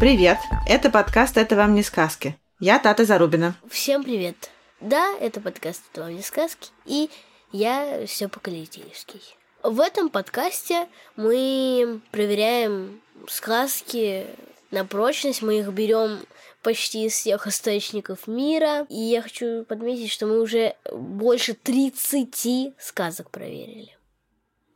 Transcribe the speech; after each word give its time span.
Привет! 0.00 0.38
Это 0.66 0.88
подкаст 0.88 1.36
«Это 1.36 1.56
вам 1.56 1.74
не 1.74 1.82
сказки». 1.82 2.34
Я 2.58 2.78
Тата 2.78 3.04
Зарубина. 3.04 3.54
Всем 3.68 4.02
привет! 4.02 4.48
Да, 4.80 5.14
это 5.20 5.42
подкаст 5.42 5.82
«Это 5.92 6.00
вам 6.00 6.16
не 6.16 6.22
сказки» 6.22 6.70
и 6.86 7.10
я 7.52 8.06
все 8.06 8.28
по 8.28 8.40
Калитеевский. 8.40 9.20
В 9.62 9.78
этом 9.78 10.08
подкасте 10.08 10.88
мы 11.16 12.00
проверяем 12.12 13.02
сказки 13.28 14.24
на 14.70 14.86
прочность, 14.86 15.42
мы 15.42 15.58
их 15.58 15.68
берем 15.68 16.20
почти 16.62 17.04
из 17.04 17.12
всех 17.12 17.46
источников 17.46 18.26
мира. 18.26 18.86
И 18.88 18.96
я 18.96 19.20
хочу 19.20 19.66
подметить, 19.66 20.10
что 20.10 20.24
мы 20.24 20.40
уже 20.40 20.76
больше 20.90 21.52
30 21.52 22.72
сказок 22.78 23.30
проверили. 23.30 23.94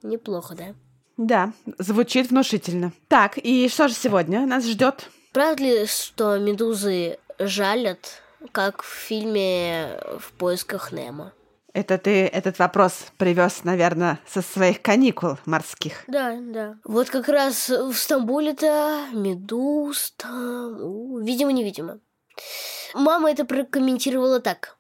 Неплохо, 0.02 0.54
да? 0.54 0.74
Да, 1.16 1.52
звучит 1.78 2.30
внушительно. 2.30 2.92
Так, 3.09 3.38
и 3.38 3.68
что 3.68 3.88
же 3.88 3.95
сегодня 3.95 4.46
нас 4.46 4.64
ждет? 4.64 5.09
Правда 5.32 5.62
ли, 5.62 5.86
что 5.86 6.38
медузы 6.38 7.18
жалят, 7.38 8.22
как 8.52 8.82
в 8.82 8.88
фильме 8.88 10.00
«В 10.19 10.33
поисках 10.33 10.92
Немо»? 10.92 11.33
Это 11.72 11.98
ты 11.98 12.27
этот 12.27 12.61
вопрос 12.61 13.06
привез, 13.16 13.64
наверное, 13.64 14.20
со 14.28 14.42
своих 14.42 14.80
каникул 14.80 15.38
морских. 15.44 16.05
Да, 16.06 16.36
да. 16.41 16.77
Вот 16.84 17.11
как 17.11 17.28
раз 17.28 17.69
в 17.69 17.94
Стамбуле-то 17.94 19.06
медуз 19.12 20.14
там... 20.16 20.81
у, 20.81 21.19
Видимо-невидимо. 21.19 21.98
Мама 22.94 23.33
это 23.33 23.44
прокомментировала 23.44 24.38
так. 24.38 24.77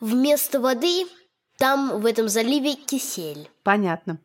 Вместо 0.00 0.58
воды 0.58 1.06
там 1.58 2.00
в 2.00 2.06
этом 2.06 2.28
заливе 2.28 2.74
кисель. 2.74 3.50
Понятно. 3.64 4.18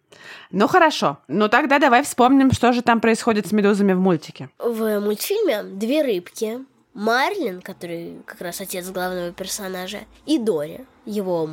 Ну 0.51 0.67
хорошо. 0.67 1.17
Ну 1.27 1.49
тогда 1.49 1.79
давай 1.79 2.03
вспомним, 2.03 2.51
что 2.51 2.71
же 2.71 2.81
там 2.81 3.01
происходит 3.01 3.47
с 3.47 3.51
медузами 3.51 3.93
в 3.93 3.99
мультике. 3.99 4.49
В 4.59 4.99
мультфильме 4.99 5.63
две 5.63 6.03
рыбки. 6.03 6.63
Марлин, 6.93 7.61
который 7.61 8.21
как 8.25 8.39
раз 8.41 8.61
отец 8.61 8.87
главного 8.91 9.31
персонажа, 9.31 10.01
и 10.27 10.37
Дори, 10.37 10.85
его 11.05 11.49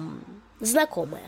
знакомая, 0.61 1.25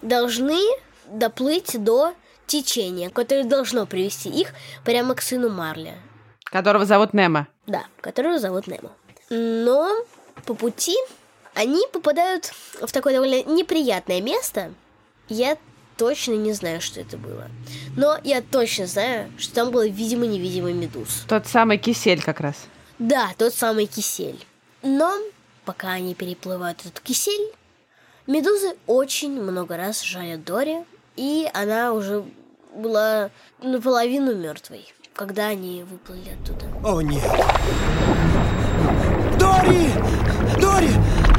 должны 0.00 0.58
доплыть 1.06 1.76
до 1.84 2.14
течения, 2.46 3.10
которое 3.10 3.44
должно 3.44 3.84
привести 3.84 4.30
их 4.30 4.54
прямо 4.82 5.14
к 5.14 5.20
сыну 5.20 5.50
Марли. 5.50 5.92
Которого 6.44 6.86
зовут 6.86 7.12
Немо. 7.12 7.48
Да, 7.66 7.84
которого 8.00 8.38
зовут 8.38 8.66
Немо. 8.66 8.92
Но 9.28 9.94
по 10.46 10.54
пути 10.54 10.96
они 11.54 11.82
попадают 11.92 12.52
в 12.80 12.90
такое 12.92 13.14
довольно 13.14 13.42
неприятное 13.44 14.20
место. 14.20 14.72
Я 15.28 15.56
точно 15.96 16.32
не 16.32 16.52
знаю, 16.52 16.80
что 16.80 17.00
это 17.00 17.16
было. 17.16 17.48
Но 17.96 18.18
я 18.24 18.42
точно 18.42 18.86
знаю, 18.86 19.30
что 19.38 19.54
там 19.54 19.70
было 19.70 19.86
видимо-невидимый 19.86 20.72
медуз. 20.72 21.24
Тот 21.28 21.46
самый 21.46 21.78
кисель 21.78 22.22
как 22.22 22.40
раз. 22.40 22.56
Да, 22.98 23.30
тот 23.36 23.54
самый 23.54 23.86
кисель. 23.86 24.44
Но 24.82 25.14
пока 25.64 25.90
они 25.92 26.14
переплывают 26.14 26.80
этот 26.80 27.00
кисель, 27.00 27.52
медузы 28.26 28.74
очень 28.86 29.40
много 29.40 29.76
раз 29.76 30.02
жалят 30.02 30.44
Дори, 30.44 30.78
и 31.16 31.48
она 31.52 31.92
уже 31.92 32.24
была 32.74 33.30
наполовину 33.60 34.34
мертвой, 34.34 34.92
когда 35.14 35.48
они 35.48 35.84
выплыли 35.84 36.30
оттуда. 36.30 36.66
О 36.84 37.00
нет! 37.00 37.22
Дори! 39.38 39.88
Дори! 40.58 40.88
Дори! 40.88 41.31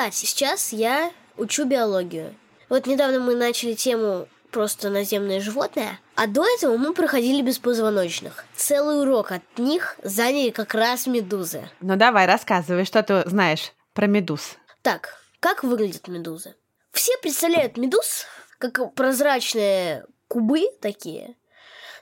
Кстати, 0.00 0.24
сейчас 0.24 0.72
я 0.72 1.12
учу 1.36 1.66
биологию. 1.66 2.34
Вот 2.70 2.86
недавно 2.86 3.20
мы 3.20 3.34
начали 3.34 3.74
тему 3.74 4.28
просто 4.50 4.88
наземные 4.88 5.40
животные, 5.40 5.98
а 6.14 6.26
до 6.26 6.42
этого 6.46 6.78
мы 6.78 6.94
проходили 6.94 7.42
беспозвоночных. 7.42 8.46
Целый 8.56 9.02
урок 9.02 9.30
от 9.30 9.42
них 9.58 9.98
заняли 10.02 10.48
как 10.48 10.72
раз 10.72 11.06
медузы. 11.06 11.68
Ну 11.82 11.96
давай, 11.96 12.24
рассказывай, 12.24 12.86
что 12.86 13.02
ты 13.02 13.28
знаешь 13.28 13.72
про 13.92 14.06
медуз. 14.06 14.56
Так, 14.80 15.22
как 15.38 15.64
выглядят 15.64 16.08
медузы? 16.08 16.54
Все 16.92 17.12
представляют 17.20 17.76
медуз 17.76 18.24
как 18.56 18.94
прозрачные 18.94 20.06
кубы 20.28 20.62
такие 20.80 21.36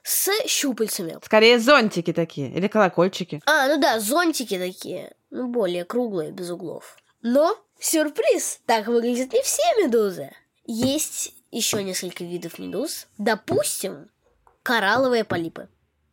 с 0.04 0.30
щупальцами. 0.46 1.18
Скорее 1.24 1.58
зонтики 1.58 2.12
такие 2.12 2.52
или 2.52 2.68
колокольчики. 2.68 3.42
А, 3.44 3.66
ну 3.66 3.80
да, 3.80 3.98
зонтики 3.98 4.56
такие, 4.56 5.16
ну 5.30 5.48
более 5.48 5.84
круглые, 5.84 6.30
без 6.30 6.48
углов. 6.48 6.96
Но 7.22 7.56
сюрприз, 7.80 8.60
так 8.66 8.86
выглядят 8.86 9.32
не 9.32 9.42
все 9.42 9.62
медузы. 9.82 10.30
Есть 10.64 11.34
еще 11.50 11.82
несколько 11.82 12.24
видов 12.24 12.58
медуз. 12.58 13.06
Допустим, 13.16 14.08
коралловые 14.62 15.24
полипы. 15.24 15.68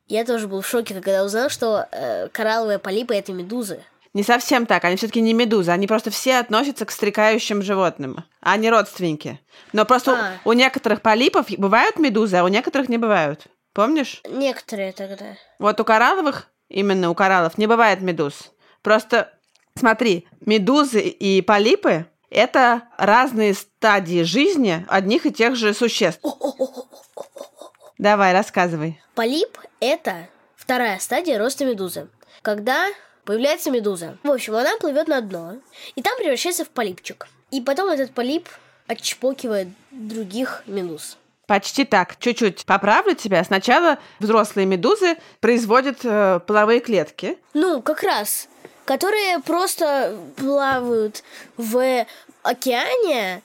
Я 0.07 0.23
тоже 0.23 0.47
был 0.47 0.61
в 0.61 0.67
шоке, 0.67 0.93
когда 0.93 1.23
узнал, 1.23 1.49
что 1.49 1.87
э, 1.91 2.29
коралловые 2.29 2.79
полипы 2.79 3.15
это 3.15 3.33
медузы. 3.33 3.83
Не 4.13 4.23
совсем 4.23 4.65
так, 4.65 4.85
они 4.85 4.95
все-таки 4.95 5.19
не 5.19 5.33
медузы, 5.33 5.71
они 5.71 5.87
просто 5.87 6.09
все 6.09 6.37
относятся 6.37 6.85
к 6.85 6.91
стрекающим 6.91 7.61
животным, 7.61 8.23
а 8.39 8.53
они 8.53 8.69
родственники. 8.69 9.41
Но 9.73 9.83
просто 9.83 10.13
А. 10.13 10.31
у, 10.45 10.51
у 10.51 10.53
некоторых 10.53 11.01
полипов 11.01 11.47
бывают 11.57 11.99
медузы, 11.99 12.37
а 12.37 12.45
у 12.45 12.47
некоторых 12.47 12.87
не 12.87 12.97
бывают. 12.97 13.47
Помнишь? 13.73 14.21
Некоторые 14.29 14.93
тогда. 14.93 15.35
Вот 15.59 15.81
у 15.81 15.83
коралловых, 15.83 16.47
именно 16.69 17.09
у 17.09 17.15
кораллов, 17.15 17.57
не 17.57 17.67
бывает 17.67 17.99
медуз. 17.99 18.53
Просто 18.83 19.34
смотри, 19.77 20.27
медузы 20.41 21.01
и 21.01 21.41
полипы– 21.41 22.05
это 22.29 22.83
разные 22.97 23.53
стадии 23.53 24.23
жизни 24.23 24.85
одних 24.89 25.25
и 25.25 25.31
тех 25.31 25.55
же 25.55 25.73
существ. 25.73 26.21
Давай, 27.97 28.33
рассказывай. 28.33 29.01
Полип– 29.13 29.57
это 29.79 30.27
вторая 30.55 30.99
стадия 30.99 31.37
роста 31.37 31.65
медузы. 31.65 32.07
Когда 32.41 32.87
появляется 33.23 33.71
медуза. 33.71 34.17
В 34.23 34.31
общем, 34.31 34.55
она 34.55 34.77
плывет 34.77 35.07
на 35.07 35.21
дно, 35.21 35.55
и 35.95 36.01
там 36.01 36.17
превращается 36.17 36.63
в 36.63 36.69
полипчик. 36.69 37.27
И 37.51 37.61
потом 37.61 37.89
этот 37.89 38.11
полип 38.11 38.47
отчпокивает 38.87 39.67
других 39.91 40.63
медуз. 40.67 41.17
Почти 41.47 41.85
так. 41.85 42.17
Чуть-чуть 42.19 42.65
поправлю 42.65 43.13
тебя. 43.15 43.43
Сначала 43.43 43.99
взрослые 44.19 44.65
медузы 44.65 45.17
производят 45.41 45.99
э, 46.03 46.39
половые 46.45 46.79
клетки. 46.79 47.37
Ну, 47.53 47.81
как 47.81 48.01
раз, 48.01 48.47
которые 48.85 49.39
просто 49.39 50.17
плавают 50.37 51.23
в 51.57 52.05
океане, 52.43 53.41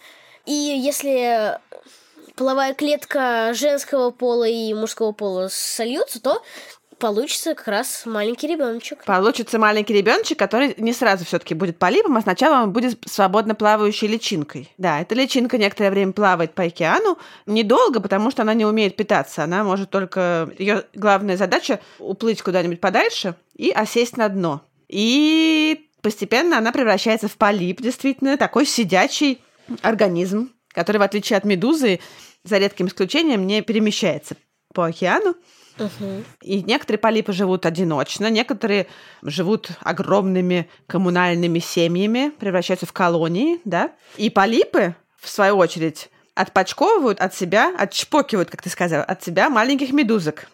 и 0.46 0.52
если 0.52 1.58
половая 2.36 2.74
клетка 2.74 3.52
женского 3.54 4.10
пола 4.10 4.44
и 4.44 4.72
мужского 4.74 5.12
пола 5.12 5.48
сольются, 5.50 6.22
то 6.22 6.42
получится 6.98 7.54
как 7.54 7.66
раз 7.66 8.02
маленький 8.04 8.46
ребеночек. 8.46 9.04
Получится 9.04 9.58
маленький 9.58 9.94
ребеночек, 9.94 10.38
который 10.38 10.74
не 10.76 10.92
сразу 10.92 11.24
все-таки 11.24 11.54
будет 11.54 11.78
полипом, 11.78 12.16
а 12.16 12.20
сначала 12.20 12.62
он 12.62 12.72
будет 12.72 12.98
свободно 13.06 13.54
плавающей 13.54 14.06
личинкой. 14.06 14.70
Да, 14.78 15.00
эта 15.00 15.14
личинка 15.14 15.58
некоторое 15.58 15.90
время 15.90 16.12
плавает 16.12 16.54
по 16.54 16.62
океану, 16.62 17.18
недолго, 17.46 18.00
потому 18.00 18.30
что 18.30 18.42
она 18.42 18.54
не 18.54 18.66
умеет 18.66 18.96
питаться. 18.96 19.42
Она 19.42 19.64
может 19.64 19.90
только... 19.90 20.50
Ее 20.58 20.84
главная 20.94 21.36
задача 21.36 21.80
уплыть 21.98 22.42
куда-нибудь 22.42 22.80
подальше 22.80 23.34
и 23.56 23.70
осесть 23.70 24.16
на 24.16 24.28
дно. 24.28 24.60
И 24.90 25.88
постепенно 26.02 26.58
она 26.58 26.72
превращается 26.72 27.28
в 27.28 27.36
полип, 27.36 27.80
действительно, 27.80 28.36
такой 28.36 28.66
сидячий 28.66 29.40
организм, 29.82 30.50
который, 30.72 30.98
в 30.98 31.02
отличие 31.02 31.36
от 31.36 31.44
медузы, 31.44 32.00
за 32.42 32.58
редким 32.58 32.88
исключением, 32.88 33.46
не 33.46 33.62
перемещается 33.62 34.36
по 34.74 34.86
океану. 34.86 35.36
И 36.42 36.62
некоторые 36.62 36.98
полипы 36.98 37.32
живут 37.32 37.66
одиночно, 37.66 38.28
некоторые 38.28 38.88
живут 39.22 39.70
огромными 39.80 40.68
коммунальными 40.86 41.60
семьями, 41.60 42.30
превращаются 42.30 42.86
в 42.86 42.92
колонии, 42.92 43.60
да. 43.64 43.92
И 44.16 44.28
полипы, 44.28 44.96
в 45.20 45.28
свою 45.28 45.56
очередь, 45.56 46.10
отпочковывают 46.34 47.20
от 47.20 47.34
себя, 47.34 47.72
отчпокивают, 47.78 48.50
как 48.50 48.62
ты 48.62 48.70
сказала, 48.70 49.04
от 49.04 49.22
себя 49.22 49.48
маленьких 49.48 49.92
медузок. 49.92 50.48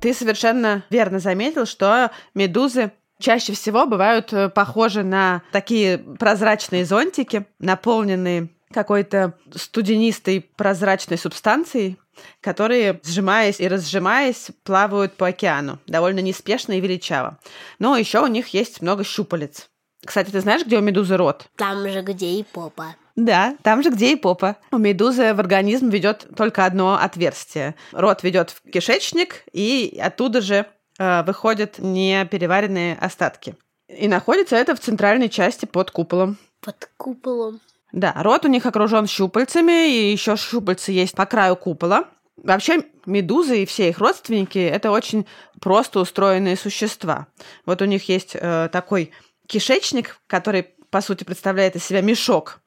Ты 0.00 0.14
совершенно 0.14 0.84
верно 0.90 1.18
заметил, 1.18 1.66
что 1.66 2.10
медузы 2.34 2.92
чаще 3.18 3.52
всего 3.52 3.86
бывают 3.86 4.32
э, 4.32 4.48
похожи 4.48 5.02
на 5.02 5.42
такие 5.52 5.98
прозрачные 5.98 6.84
зонтики, 6.84 7.46
наполненные 7.58 8.50
какой-то 8.72 9.34
студенистой 9.54 10.40
прозрачной 10.56 11.16
субстанцией, 11.16 11.98
которые, 12.40 13.00
сжимаясь 13.04 13.60
и 13.60 13.68
разжимаясь, 13.68 14.48
плавают 14.64 15.14
по 15.14 15.28
океану 15.28 15.78
довольно 15.86 16.20
неспешно 16.20 16.72
и 16.72 16.80
величаво. 16.80 17.38
Но 17.78 17.96
еще 17.96 18.22
у 18.22 18.26
них 18.26 18.48
есть 18.48 18.82
много 18.82 19.04
щупалец. 19.04 19.68
Кстати, 20.04 20.30
ты 20.30 20.40
знаешь, 20.40 20.64
где 20.64 20.78
у 20.78 20.82
медузы 20.82 21.16
рот? 21.16 21.46
Там 21.56 21.88
же, 21.88 22.02
где 22.02 22.26
и 22.26 22.42
попа. 22.44 22.96
Да, 23.16 23.56
там 23.62 23.82
же, 23.82 23.90
где 23.90 24.12
и 24.12 24.16
попа. 24.16 24.56
У 24.70 24.76
медузы 24.76 25.32
в 25.32 25.40
организм 25.40 25.88
ведет 25.88 26.26
только 26.36 26.66
одно 26.66 26.98
отверстие. 27.00 27.74
Рот 27.92 28.22
ведет 28.22 28.50
в 28.50 28.70
кишечник, 28.70 29.44
и 29.52 29.98
оттуда 30.02 30.42
же 30.42 30.66
э, 30.98 31.22
выходят 31.22 31.78
непереваренные 31.78 32.96
остатки. 32.96 33.56
И 33.88 34.06
находится 34.06 34.56
это 34.56 34.76
в 34.76 34.80
центральной 34.80 35.30
части 35.30 35.64
под 35.64 35.90
куполом. 35.90 36.36
Под 36.60 36.90
куполом. 36.98 37.60
Да, 37.92 38.12
рот 38.18 38.44
у 38.44 38.48
них 38.48 38.66
окружен 38.66 39.06
щупальцами, 39.06 39.88
и 39.88 40.12
еще 40.12 40.36
щупальцы 40.36 40.92
есть 40.92 41.14
по 41.14 41.24
краю 41.24 41.56
купола. 41.56 42.04
Вообще, 42.36 42.84
медузы 43.06 43.62
и 43.62 43.66
все 43.66 43.88
их 43.88 43.98
родственники– 43.98 44.58
это 44.58 44.90
очень 44.90 45.26
просто 45.58 46.00
устроенные 46.00 46.56
существа. 46.56 47.28
Вот 47.64 47.80
у 47.80 47.86
них 47.86 48.10
есть 48.10 48.36
э, 48.38 48.68
такой 48.70 49.12
кишечник, 49.46 50.20
который, 50.26 50.74
по 50.90 51.00
сути, 51.00 51.24
представляет 51.24 51.76
из 51.76 51.84
себя 51.84 52.02
мешок. 52.02 52.60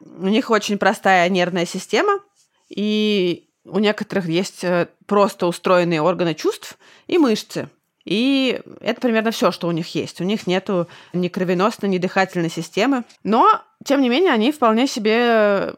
У 0.00 0.26
них 0.26 0.50
очень 0.50 0.78
простая 0.78 1.28
нервная 1.28 1.66
система, 1.66 2.20
и 2.68 3.48
у 3.64 3.78
некоторых 3.78 4.26
есть 4.28 4.64
э, 4.64 4.88
просто 5.06 5.46
устроенные 5.46 6.02
органы 6.02 6.34
чувств 6.34 6.78
и 7.06 7.18
мышцы. 7.18 7.68
И 8.04 8.60
это 8.80 9.00
примерно 9.00 9.30
все, 9.30 9.50
что 9.50 9.68
у 9.68 9.72
них 9.72 9.94
есть. 9.94 10.20
У 10.20 10.24
них 10.24 10.46
нету 10.46 10.88
ни 11.12 11.28
кровеносной, 11.28 11.88
ни 11.88 11.98
дыхательной 11.98 12.50
системы. 12.50 13.04
Но, 13.24 13.60
тем 13.84 14.00
не 14.00 14.08
менее, 14.08 14.32
они 14.32 14.52
вполне 14.52 14.86
себе 14.86 15.74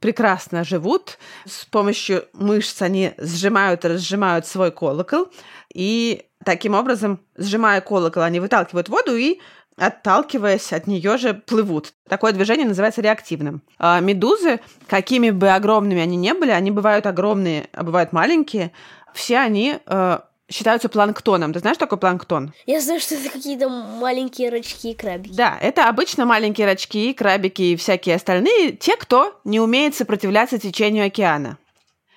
прекрасно 0.00 0.64
живут. 0.64 1.18
С 1.46 1.64
помощью 1.64 2.26
мышц 2.32 2.82
они 2.82 3.12
сжимают 3.18 3.84
и 3.84 3.88
разжимают 3.88 4.46
свой 4.46 4.72
колокол. 4.72 5.28
И 5.72 6.26
таким 6.44 6.74
образом, 6.74 7.20
сжимая 7.36 7.80
колокол, 7.80 8.22
они 8.22 8.40
выталкивают 8.40 8.88
воду 8.88 9.16
и 9.16 9.38
отталкиваясь 9.76 10.72
от 10.72 10.86
нее 10.86 11.16
же 11.16 11.34
плывут. 11.34 11.92
Такое 12.08 12.32
движение 12.32 12.66
называется 12.66 13.00
реактивным. 13.00 13.62
А 13.78 14.00
медузы, 14.00 14.60
какими 14.86 15.30
бы 15.30 15.50
огромными 15.50 16.00
они 16.00 16.16
ни 16.16 16.32
были, 16.32 16.50
они 16.50 16.70
бывают 16.70 17.06
огромные, 17.06 17.68
а 17.72 17.82
бывают 17.82 18.12
маленькие. 18.12 18.72
Все 19.12 19.38
они 19.38 19.78
э, 19.84 20.18
считаются 20.50 20.88
планктоном. 20.88 21.52
Ты 21.52 21.60
знаешь, 21.60 21.76
что 21.76 21.86
такое 21.86 21.98
планктон? 21.98 22.52
Я 22.66 22.80
знаю, 22.80 23.00
что 23.00 23.14
это 23.14 23.30
какие-то 23.30 23.68
маленькие 23.68 24.50
рачки 24.50 24.92
и 24.92 24.94
крабики. 24.94 25.34
Да, 25.34 25.58
это 25.60 25.88
обычно 25.88 26.26
маленькие 26.26 26.66
рачки, 26.66 27.12
крабики 27.12 27.62
и 27.62 27.76
всякие 27.76 28.16
остальные, 28.16 28.72
те, 28.72 28.96
кто 28.96 29.40
не 29.44 29.60
умеет 29.60 29.94
сопротивляться 29.94 30.58
течению 30.58 31.06
океана. 31.06 31.58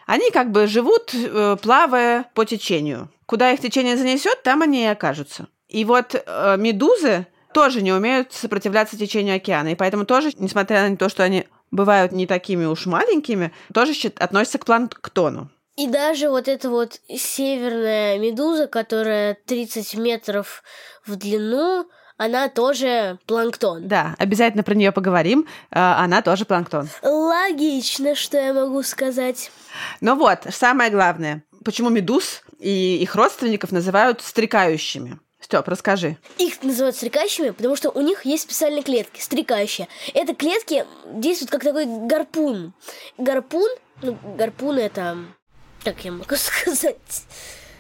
Они 0.06 0.32
как 0.32 0.52
бы 0.52 0.68
живут, 0.68 1.14
э, 1.14 1.58
плавая 1.62 2.30
по 2.34 2.46
течению. 2.46 3.10
Куда 3.26 3.52
их 3.52 3.60
течение 3.60 3.98
занесет, 3.98 4.42
там 4.44 4.62
они 4.62 4.84
и 4.84 4.88
окажутся. 4.88 5.48
И 5.68 5.84
вот 5.84 6.16
э, 6.16 6.56
медузы 6.58 7.28
тоже 7.54 7.82
не 7.82 7.92
умеют 7.92 8.34
сопротивляться 8.34 8.98
течению 8.98 9.38
океана. 9.38 9.70
И 9.70 9.76
поэтому 9.76 10.06
тоже, 10.06 10.32
несмотря 10.38 10.90
на 10.90 10.98
то, 10.98 11.10
что 11.10 11.24
они 11.24 11.48
бывают 11.72 12.12
не 12.12 12.28
такими 12.28 12.66
уж 12.66 12.86
маленькими, 12.86 13.52
тоже 13.74 13.94
относятся 14.18 14.58
к 14.58 14.66
планктону. 14.66 15.50
И 15.76 15.88
даже 15.88 16.30
вот 16.30 16.48
эта 16.48 16.70
вот 16.70 17.00
северная 17.08 18.18
медуза, 18.18 18.68
которая 18.68 19.38
30 19.46 19.96
метров 19.96 20.64
в 21.06 21.16
длину, 21.16 21.88
она 22.18 22.50
тоже 22.50 23.20
планктон. 23.28 23.88
Да, 23.88 24.16
обязательно 24.18 24.64
про 24.64 24.74
нее 24.74 24.92
поговорим. 24.92 25.48
А, 25.70 26.04
Она 26.04 26.24
тоже 26.24 26.46
планктон. 26.46 26.90
Логично, 27.04 28.16
что 28.16 28.38
я 28.38 28.54
могу 28.54 28.82
сказать. 28.82 29.52
Но 30.02 30.16
вот, 30.16 30.40
самое 30.50 30.90
главное, 30.90 31.44
почему 31.64 31.90
медуз 31.90 32.42
и 32.60 32.98
их 32.98 33.14
родственников 33.16 33.72
называют 33.72 34.22
стрекающими. 34.22 35.20
Степ, 35.48 35.66
расскажи. 35.70 36.18
Их 36.40 36.62
называют 36.62 36.98
стрекающими, 36.98 37.52
потому 37.52 37.78
что 37.78 37.90
у 37.90 38.02
них 38.02 38.26
есть 38.26 38.44
специальные 38.44 38.84
клетки, 38.84 39.22
стрекающие. 39.22 39.88
Это 40.14 40.36
клетки 40.36 40.84
действуют 41.06 41.52
как 41.52 41.64
такой 41.64 41.86
гарпун. 41.86 42.74
Гарпун, 43.18 43.70
ну, 44.02 44.18
гарпун 44.36 44.78
это... 44.78 45.16
Как 45.86 46.04
я 46.04 46.12
могу 46.12 46.26
сказать? 46.36 46.98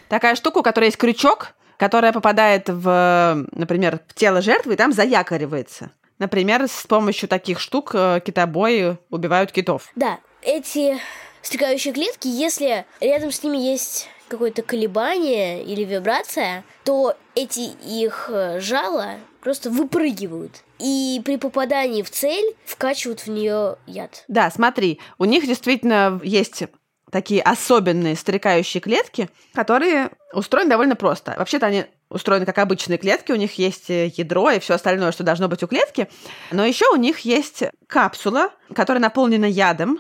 Такая 0.08 0.36
штука, 0.36 0.60
у 0.60 0.64
которой 0.64 0.86
есть 0.86 0.98
крючок, 0.98 1.56
которая 1.75 2.14
попадает 2.14 2.69
в, 2.69 3.46
например, 3.52 4.00
в 4.08 4.14
тело 4.14 4.42
жертвы 4.42 4.75
и 4.75 4.78
там 4.78 4.94
заякоривается. 4.94 5.92
Например, 6.19 6.69
с 6.69 6.88
помощью 6.88 7.28
таких 7.28 7.60
штук 7.60 7.92
э, 7.94 8.22
китобои 8.25 8.98
убивают 9.10 9.52
китов. 9.52 9.92
Да, 9.94 10.19
эти 10.42 11.02
стрекающие 11.42 11.94
клетки, 11.94 12.30
если 12.30 12.86
рядом 13.02 13.34
с 13.34 13.44
ними 13.44 13.58
есть 13.58 14.08
какое-то 14.28 14.62
колебание 14.62 15.64
или 15.64 15.84
вибрация, 15.84 16.64
то 16.84 17.16
эти 17.36 17.72
их 17.86 18.30
э, 18.32 18.60
жала 18.60 19.16
просто 19.42 19.70
выпрыгивают. 19.70 20.64
И 20.80 21.22
при 21.26 21.38
попадании 21.38 22.04
в 22.04 22.12
цель 22.12 22.56
вкачивают 22.66 23.22
в 23.22 23.28
нее 23.28 23.78
яд. 23.86 24.26
Да, 24.28 24.52
смотри, 24.52 25.00
у 25.18 25.26
них 25.26 25.46
действительно 25.46 26.20
есть 26.24 26.64
такие 27.12 27.42
особенные 27.42 28.16
стрекающие 28.16 28.82
клетки, 28.82 29.30
которые 29.54 30.12
устроены 30.34 30.70
довольно 30.70 30.96
просто. 30.96 31.36
Вообще-то 31.38 31.66
они 31.66 31.86
устроены 32.10 32.46
как 32.46 32.58
обычные 32.58 32.98
клетки, 32.98 33.32
у 33.32 33.36
них 33.36 33.58
есть 33.58 33.90
э, 33.90 34.08
ядро 34.16 34.50
и 34.52 34.60
все 34.60 34.76
остальное, 34.76 35.12
что 35.12 35.24
должно 35.24 35.48
быть 35.48 35.64
у 35.64 35.68
клетки, 35.68 36.10
но 36.52 36.66
еще 36.66 36.86
у 36.94 36.96
них 36.96 37.20
есть 37.20 37.64
капсула, 37.88 38.52
которая 38.74 39.02
наполнена 39.02 39.46
ядом, 39.46 40.00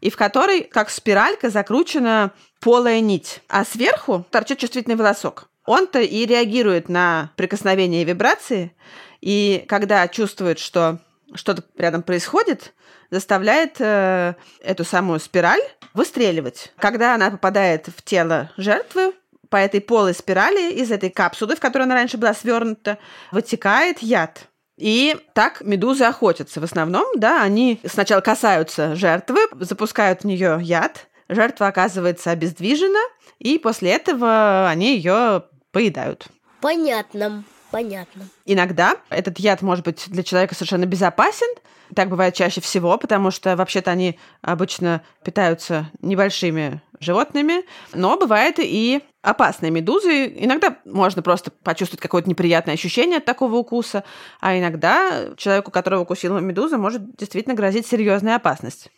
и 0.00 0.10
в 0.10 0.16
которой, 0.16 0.62
как 0.62 0.90
спиралька, 0.90 1.50
закручена 1.50 2.32
полая 2.60 3.00
нить, 3.00 3.40
а 3.48 3.64
сверху 3.64 4.24
торчит 4.30 4.58
чувствительный 4.58 4.96
волосок. 4.96 5.48
Он-то 5.66 6.00
и 6.00 6.24
реагирует 6.24 6.88
на 6.88 7.30
прикосновение 7.36 8.02
и 8.02 8.06
вибрации, 8.06 8.74
и 9.20 9.64
когда 9.68 10.08
чувствует, 10.08 10.58
что 10.58 10.98
что-то 11.34 11.62
рядом 11.76 12.02
происходит, 12.02 12.72
заставляет 13.10 13.76
э, 13.80 14.34
эту 14.62 14.84
самую 14.84 15.20
спираль 15.20 15.60
выстреливать. 15.94 16.72
Когда 16.78 17.14
она 17.14 17.30
попадает 17.30 17.88
в 17.88 18.02
тело 18.02 18.50
жертвы, 18.56 19.14
по 19.48 19.56
этой 19.56 19.80
полой 19.80 20.14
спирали 20.14 20.72
из 20.72 20.90
этой 20.90 21.10
капсулы, 21.10 21.56
в 21.56 21.60
которой 21.60 21.84
она 21.84 21.94
раньше 21.94 22.18
была 22.18 22.34
свернута, 22.34 22.98
вытекает 23.32 24.00
яд. 24.00 24.46
И 24.78 25.16
так 25.34 25.60
медузы 25.62 26.04
охотятся. 26.04 26.60
В 26.60 26.64
основном, 26.64 27.18
да, 27.18 27.42
они 27.42 27.80
сначала 27.84 28.20
касаются 28.20 28.94
жертвы, 28.94 29.40
запускают 29.58 30.22
в 30.22 30.24
нее 30.24 30.58
яд, 30.62 31.08
жертва 31.28 31.66
оказывается 31.66 32.30
обездвижена, 32.30 33.00
и 33.40 33.58
после 33.58 33.90
этого 33.90 34.68
они 34.68 34.94
ее 34.94 35.44
поедают. 35.72 36.28
Понятно, 36.60 37.42
понятно. 37.72 38.28
Иногда 38.44 38.96
этот 39.10 39.40
яд 39.40 39.62
может 39.62 39.84
быть 39.84 40.04
для 40.06 40.22
человека 40.22 40.54
совершенно 40.54 40.86
безопасен. 40.86 41.48
Так 41.94 42.08
бывает 42.08 42.34
чаще 42.34 42.60
всего, 42.60 42.98
потому 42.98 43.30
что 43.30 43.56
вообще-то 43.56 43.90
они 43.90 44.18
обычно 44.42 45.02
питаются 45.24 45.90
небольшими 46.00 46.82
животными, 47.00 47.64
но 47.94 48.16
бывает 48.16 48.56
и 48.58 49.00
опасные 49.22 49.70
медузы. 49.70 50.26
Иногда 50.36 50.78
можно 50.84 51.22
просто 51.22 51.50
почувствовать 51.50 52.00
какое-то 52.00 52.28
неприятное 52.28 52.74
ощущение 52.74 53.18
от 53.18 53.24
такого 53.24 53.56
укуса, 53.56 54.04
а 54.40 54.58
иногда 54.58 55.30
человеку, 55.36 55.70
которого 55.70 56.02
укусила 56.02 56.38
медуза, 56.38 56.78
может 56.78 57.16
действительно 57.16 57.54
грозить 57.54 57.86
серьезная 57.86 58.36
опасность. 58.36 58.90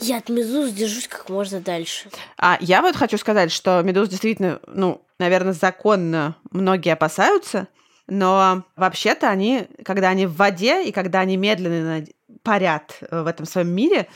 Я 0.00 0.18
от 0.18 0.28
медуз 0.28 0.72
держусь 0.72 1.08
как 1.08 1.28
можно 1.28 1.60
дальше. 1.60 2.10
А 2.36 2.58
я 2.60 2.82
вот 2.82 2.96
хочу 2.96 3.16
сказать, 3.16 3.52
что 3.52 3.80
медуз 3.82 4.08
действительно, 4.08 4.60
ну, 4.66 5.06
наверное, 5.18 5.52
законно 5.52 6.36
многие 6.50 6.92
опасаются, 6.92 7.68
но 8.08 8.64
вообще-то 8.76 9.28
они, 9.30 9.68
когда 9.84 10.08
они 10.08 10.26
в 10.26 10.36
воде 10.36 10.82
и 10.82 10.92
когда 10.92 11.20
они 11.20 11.36
медленно 11.36 12.04
парят 12.42 12.98
в 13.10 13.26
этом 13.26 13.46
своем 13.46 13.68
мире, 13.68 14.08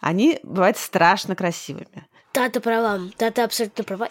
они 0.00 0.38
бывают 0.42 0.76
страшно 0.76 1.34
красивыми. 1.34 2.06
Тата 2.32 2.60
права, 2.60 3.00
Тата 3.16 3.44
абсолютно 3.44 3.84
права. 3.84 4.08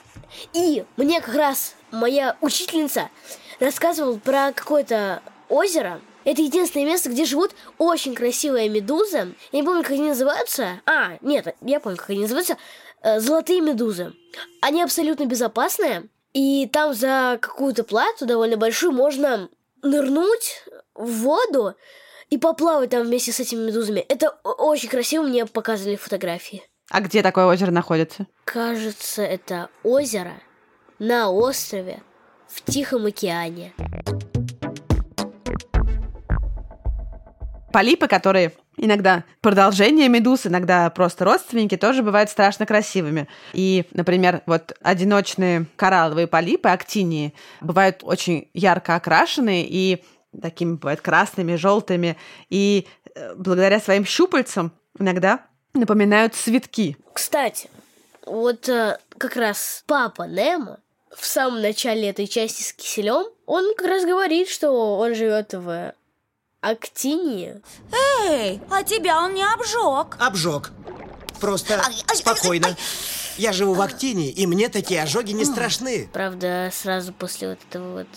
И 0.53 0.83
мне 0.97 1.21
как 1.21 1.35
раз 1.35 1.75
моя 1.91 2.35
учительница 2.41 3.09
рассказывала 3.59 4.17
про 4.17 4.51
какое-то 4.53 5.21
озеро. 5.47 6.01
Это 6.25 6.41
единственное 6.41 6.85
место, 6.85 7.09
где 7.09 7.23
живут 7.23 7.51
очень 7.77 8.13
красивые 8.13 8.67
медузы. 8.67 9.33
Я 9.51 9.59
не 9.59 9.63
помню, 9.63 9.83
как 9.83 9.93
они 9.93 10.09
называются. 10.09 10.81
А, 10.85 11.17
нет, 11.21 11.55
я 11.61 11.79
помню, 11.79 11.97
как 11.97 12.09
они 12.09 12.19
называются. 12.19 12.57
Э, 13.01 13.21
Золотые 13.21 13.61
медузы. 13.61 14.13
Они 14.61 14.83
абсолютно 14.83 15.25
безопасные. 15.25 16.09
И 16.33 16.67
там 16.67 16.93
за 16.93 17.39
какую-то 17.41 17.83
плату 17.83 18.25
довольно 18.25 18.57
большую 18.57 18.91
можно 18.91 19.49
нырнуть 19.81 20.65
в 20.93 21.09
воду 21.23 21.75
и 22.29 22.37
поплавать 22.37 22.89
там 22.89 23.03
вместе 23.03 23.31
с 23.31 23.39
этими 23.39 23.65
медузами. 23.67 24.01
Это 24.01 24.29
очень 24.43 24.89
красиво, 24.89 25.23
мне 25.23 25.45
показывали 25.45 25.95
фотографии. 25.95 26.68
А 26.89 27.01
где 27.01 27.21
такое 27.21 27.45
озеро 27.45 27.69
находится? 27.69 28.25
Кажется, 28.45 29.21
это 29.21 29.69
озеро 29.83 30.33
на 30.97 31.29
острове 31.29 32.01
в 32.47 32.63
Тихом 32.63 33.05
океане. 33.05 33.73
Полипы, 37.71 38.07
которые 38.07 38.53
иногда 38.75 39.23
продолжение 39.41 40.09
медуз, 40.09 40.47
иногда 40.47 40.89
просто 40.89 41.25
родственники, 41.25 41.77
тоже 41.77 42.01
бывают 42.01 42.31
страшно 42.31 42.65
красивыми. 42.65 43.27
И, 43.53 43.85
например, 43.91 44.41
вот 44.47 44.73
одиночные 44.81 45.67
коралловые 45.75 46.25
полипы, 46.25 46.69
актинии, 46.69 47.35
бывают 47.61 47.99
очень 48.01 48.49
ярко 48.55 48.95
окрашены 48.95 49.63
и 49.69 50.03
такими 50.41 50.73
бывают 50.73 51.01
красными, 51.01 51.55
желтыми. 51.55 52.17
И 52.49 52.87
э, 53.13 53.35
благодаря 53.35 53.79
своим 53.79 54.05
щупальцам 54.05 54.71
иногда 54.97 55.45
напоминают 55.73 56.35
цветки. 56.35 56.97
Кстати, 57.13 57.69
вот 58.25 58.67
э, 58.69 58.97
как 59.17 59.35
раз 59.35 59.83
папа 59.87 60.23
Немо 60.23 60.79
в 61.15 61.25
самом 61.25 61.61
начале 61.61 62.09
этой 62.09 62.27
части 62.27 62.63
с 62.63 62.73
киселем, 62.73 63.25
он 63.45 63.73
как 63.75 63.87
раз 63.87 64.05
говорит, 64.05 64.47
что 64.47 64.97
он 64.97 65.15
живет 65.15 65.53
в 65.53 65.93
Актинии. 66.61 67.61
Эй, 68.27 68.59
а 68.69 68.83
тебя 68.83 69.21
он 69.23 69.33
не 69.33 69.43
обжег. 69.43 70.17
Обжег. 70.19 70.71
Просто 71.39 71.75
Ай, 71.75 71.85
ай, 71.85 72.03
ай, 72.09 72.15
спокойно. 72.17 72.67
ай. 72.67 72.75
Я 73.37 73.53
живу 73.53 73.73
в 73.73 73.81
Актине, 73.81 74.29
и 74.29 74.45
мне 74.45 74.67
такие 74.67 75.01
ожоги 75.01 75.31
не 75.31 75.45
страшны. 75.45 76.09
Правда, 76.11 76.69
сразу 76.73 77.13
после 77.13 77.49
вот 77.51 77.59
этого 77.69 77.99
вот 77.99 78.07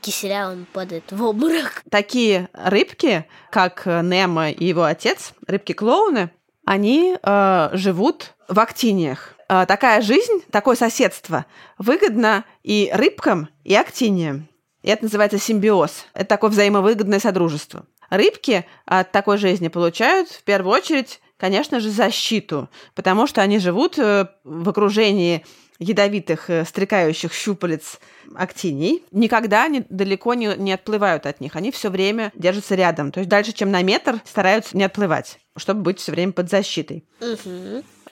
киселя 0.00 0.48
он 0.50 0.66
падает 0.72 1.04
в 1.12 1.22
обморок. 1.22 1.84
Такие 1.88 2.48
рыбки, 2.52 3.24
как 3.50 3.86
Немо 3.86 4.50
и 4.50 4.64
его 4.64 4.82
отец, 4.82 5.34
рыбки-клоуны, 5.46 6.30
они 6.64 7.16
э, 7.20 7.68
живут 7.72 8.34
в 8.48 8.58
актиниях. 8.60 9.34
Э, 9.48 9.66
такая 9.66 10.00
жизнь, 10.00 10.42
такое 10.50 10.76
соседство 10.76 11.46
выгодно 11.78 12.44
и 12.62 12.90
рыбкам, 12.92 13.48
и 13.64 13.74
актиниям. 13.74 14.48
И 14.82 14.88
это 14.88 15.04
называется 15.04 15.38
симбиоз. 15.38 16.06
Это 16.14 16.26
такое 16.26 16.50
взаимовыгодное 16.50 17.20
содружество. 17.20 17.84
Рыбки 18.10 18.66
от 18.84 19.10
такой 19.12 19.38
жизни 19.38 19.68
получают 19.68 20.28
в 20.28 20.42
первую 20.42 20.74
очередь, 20.74 21.20
конечно 21.38 21.80
же, 21.80 21.90
защиту, 21.90 22.68
потому 22.94 23.26
что 23.26 23.40
они 23.40 23.58
живут 23.58 23.98
э, 23.98 24.26
в 24.44 24.68
окружении 24.68 25.44
ядовитых 25.78 26.50
э, 26.50 26.64
стрекающих 26.64 27.32
щупалец 27.32 27.98
актиний. 28.34 29.02
Никогда 29.10 29.64
они 29.64 29.84
далеко 29.88 30.34
не, 30.34 30.54
не 30.56 30.72
отплывают 30.72 31.26
от 31.26 31.40
них. 31.40 31.56
Они 31.56 31.70
все 31.70 31.90
время 31.90 32.32
держатся 32.34 32.74
рядом. 32.74 33.12
То 33.12 33.20
есть 33.20 33.30
дальше, 33.30 33.52
чем 33.52 33.70
на 33.70 33.82
метр, 33.82 34.20
стараются 34.24 34.76
не 34.76 34.84
отплывать, 34.84 35.38
чтобы 35.56 35.82
быть 35.82 36.00
все 36.00 36.12
время 36.12 36.32
под 36.32 36.50
защитой. 36.50 37.04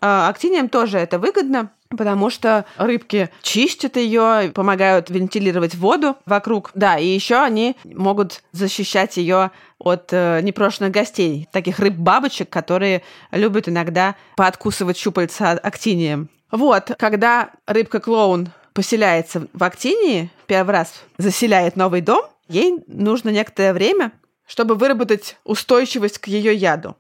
А 0.03 0.29
актиниям 0.29 0.69
тоже 0.69 0.99
это 0.99 1.19
выгодно, 1.19 1.73
потому 1.91 2.31
что 2.31 2.65
рыбки 2.79 3.29
чистят 3.43 3.97
ее, 3.97 4.51
помогают 4.55 5.11
вентилировать 5.11 5.75
воду 5.75 6.17
вокруг. 6.25 6.71
Да, 6.75 6.99
и 6.99 7.07
еще 7.07 7.37
они 7.37 7.77
могут 7.85 8.43
защищать 8.53 9.19
ее 9.19 9.51
от 9.79 10.09
э, 10.13 10.41
непрошенных 10.43 10.91
гостей, 10.93 11.49
таких 11.53 11.79
рыб-бабочек, 11.79 12.49
которые 12.49 13.03
любят 13.31 13.69
иногда 13.69 14.17
пооткусывать 14.37 14.97
щупальца 14.97 15.51
актиниям. 15.51 16.31
Вот, 16.51 16.93
когда 16.99 17.51
рыбка-клоун 17.67 18.51
поселяется 18.73 19.47
в 19.53 19.63
актинии, 19.63 20.31
первый 20.47 20.73
раз 20.73 20.95
заселяет 21.19 21.77
новый 21.77 22.01
дом, 22.01 22.25
ей 22.49 22.83
нужно 22.87 23.31
некоторое 23.31 23.73
время, 23.73 24.13
чтобы 24.47 24.75
выработать 24.75 25.37
устойчивость 25.45 26.19
к 26.19 26.27
ее 26.27 26.55
яду. 26.55 26.97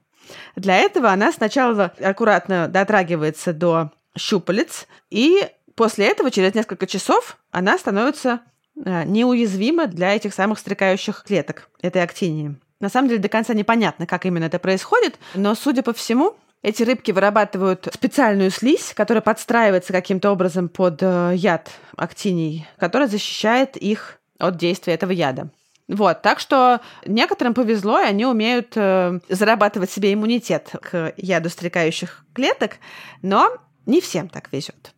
Для 0.56 0.76
этого 0.76 1.10
она 1.10 1.32
сначала 1.32 1.92
аккуратно 2.00 2.68
дотрагивается 2.68 3.52
до 3.52 3.90
щупалец, 4.16 4.86
и 5.10 5.48
после 5.74 6.08
этого, 6.08 6.30
через 6.30 6.54
несколько 6.54 6.86
часов, 6.86 7.38
она 7.50 7.78
становится 7.78 8.40
э, 8.84 9.04
неуязвима 9.04 9.86
для 9.86 10.14
этих 10.14 10.34
самых 10.34 10.58
стрекающих 10.58 11.24
клеток 11.26 11.68
этой 11.80 12.02
актинии. 12.02 12.56
На 12.80 12.88
самом 12.88 13.08
деле 13.08 13.20
до 13.20 13.28
конца 13.28 13.54
непонятно, 13.54 14.06
как 14.06 14.26
именно 14.26 14.44
это 14.44 14.58
происходит, 14.58 15.18
но, 15.34 15.54
судя 15.54 15.82
по 15.82 15.92
всему, 15.92 16.36
эти 16.62 16.82
рыбки 16.82 17.10
вырабатывают 17.10 17.88
специальную 17.92 18.50
слизь, 18.50 18.92
которая 18.94 19.22
подстраивается 19.22 19.92
каким-то 19.92 20.30
образом 20.30 20.68
под 20.68 21.02
э, 21.02 21.32
яд 21.36 21.70
актиний, 21.96 22.66
которая 22.78 23.08
защищает 23.08 23.76
их 23.76 24.18
от 24.38 24.56
действия 24.56 24.94
этого 24.94 25.12
яда. 25.12 25.50
Вот, 25.90 26.22
так 26.22 26.38
что 26.38 26.80
некоторым 27.04 27.52
повезло, 27.52 27.98
и 27.98 28.04
они 28.04 28.24
умеют 28.24 28.74
э, 28.76 29.18
зарабатывать 29.28 29.90
себе 29.90 30.14
иммунитет 30.14 30.70
к 30.80 31.12
яду 31.16 31.50
стрекающих 31.50 32.24
клеток, 32.32 32.76
но 33.22 33.56
не 33.86 34.00
всем 34.00 34.28
так 34.28 34.52
везет. 34.52 34.94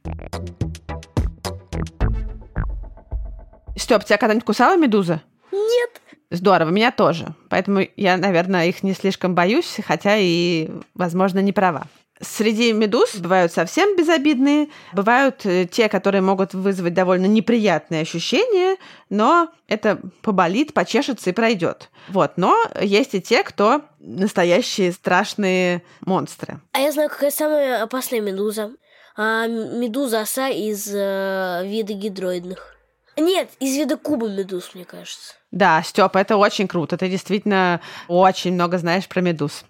Степ, 3.75 4.05
тебя 4.05 4.19
когда-нибудь 4.19 4.45
кусала 4.45 4.77
медуза? 4.77 5.23
Нет. 5.51 6.03
Здорово, 6.31 6.69
меня 6.69 6.91
тоже. 6.91 7.35
Поэтому 7.49 7.81
я, 7.97 8.19
наверное, 8.19 8.67
их 8.67 8.83
не 8.83 8.93
слишком 8.93 9.35
боюсь, 9.35 9.81
хотя 9.87 10.17
и, 10.19 10.71
возможно, 10.95 11.39
не 11.39 11.53
права. 11.53 11.87
Среди 12.23 12.73
медуз 12.73 13.17
бывают 13.17 13.52
совсем 13.52 13.97
безобидные, 13.97 14.69
бывают 14.93 15.45
э, 15.45 15.67
те, 15.67 15.88
которые 15.88 16.23
могут 16.23 16.55
вызвать 16.55 16.95
довольно 16.95 17.26
неприятные 17.26 18.02
ощущения, 18.02 18.76
но 19.11 19.50
это 19.67 20.00
поболит, 20.23 20.73
почешется 20.73 21.31
и 21.31 21.33
пройдет. 21.33 21.91
Вот, 22.09 22.35
но 22.37 22.57
есть 22.81 23.14
и 23.14 23.21
те, 23.21 23.43
кто 23.43 23.83
настоящие 23.99 24.93
страшные 24.93 25.83
монстры. 26.00 26.61
А 26.73 26.79
я 26.79 26.93
знаю, 26.93 27.11
какая 27.11 27.33
самая 27.33 27.83
опасная 27.83 28.21
медуза. 28.21 28.71
А, 29.17 29.49
медуза 29.49 30.21
оса 30.21 30.49
из 30.49 30.88
э, 30.95 31.62
вида 31.64 31.93
гидроидных. 31.93 32.76
Нет, 33.17 33.50
из 33.59 33.76
вида 33.76 33.97
куба 33.97 34.29
медуз, 34.29 34.75
мне 34.75 34.85
кажется. 34.85 35.35
Да, 35.52 35.82
Степа, 35.82 36.16
это 36.16 36.38
очень 36.38 36.66
круто. 36.66 36.97
Ты 36.97 37.11
действительно 37.11 37.82
очень 38.09 38.54
много 38.54 38.78
знаешь 38.78 39.06
про 39.06 39.21
медуз. 39.21 39.64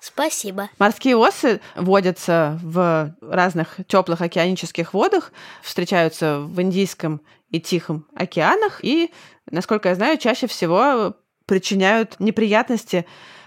Спасибо. 0.00 0.70
Морские 0.78 1.16
осы 1.16 1.60
водятся 1.76 2.58
в 2.62 3.14
разных 3.20 3.76
теплых 3.86 4.22
океанических 4.22 4.94
водах, 4.94 5.32
встречаются 5.62 6.40
в 6.40 6.60
Индийском 6.62 7.20
и 7.50 7.60
Тихом 7.60 8.06
океанах 8.16 8.82
и, 8.82 9.12
насколько 9.50 9.90
я 9.90 9.94
знаю, 9.94 10.16
чаще 10.16 10.46
всего 10.46 11.14
причиняют 11.44 12.16
неприятности 12.18 13.04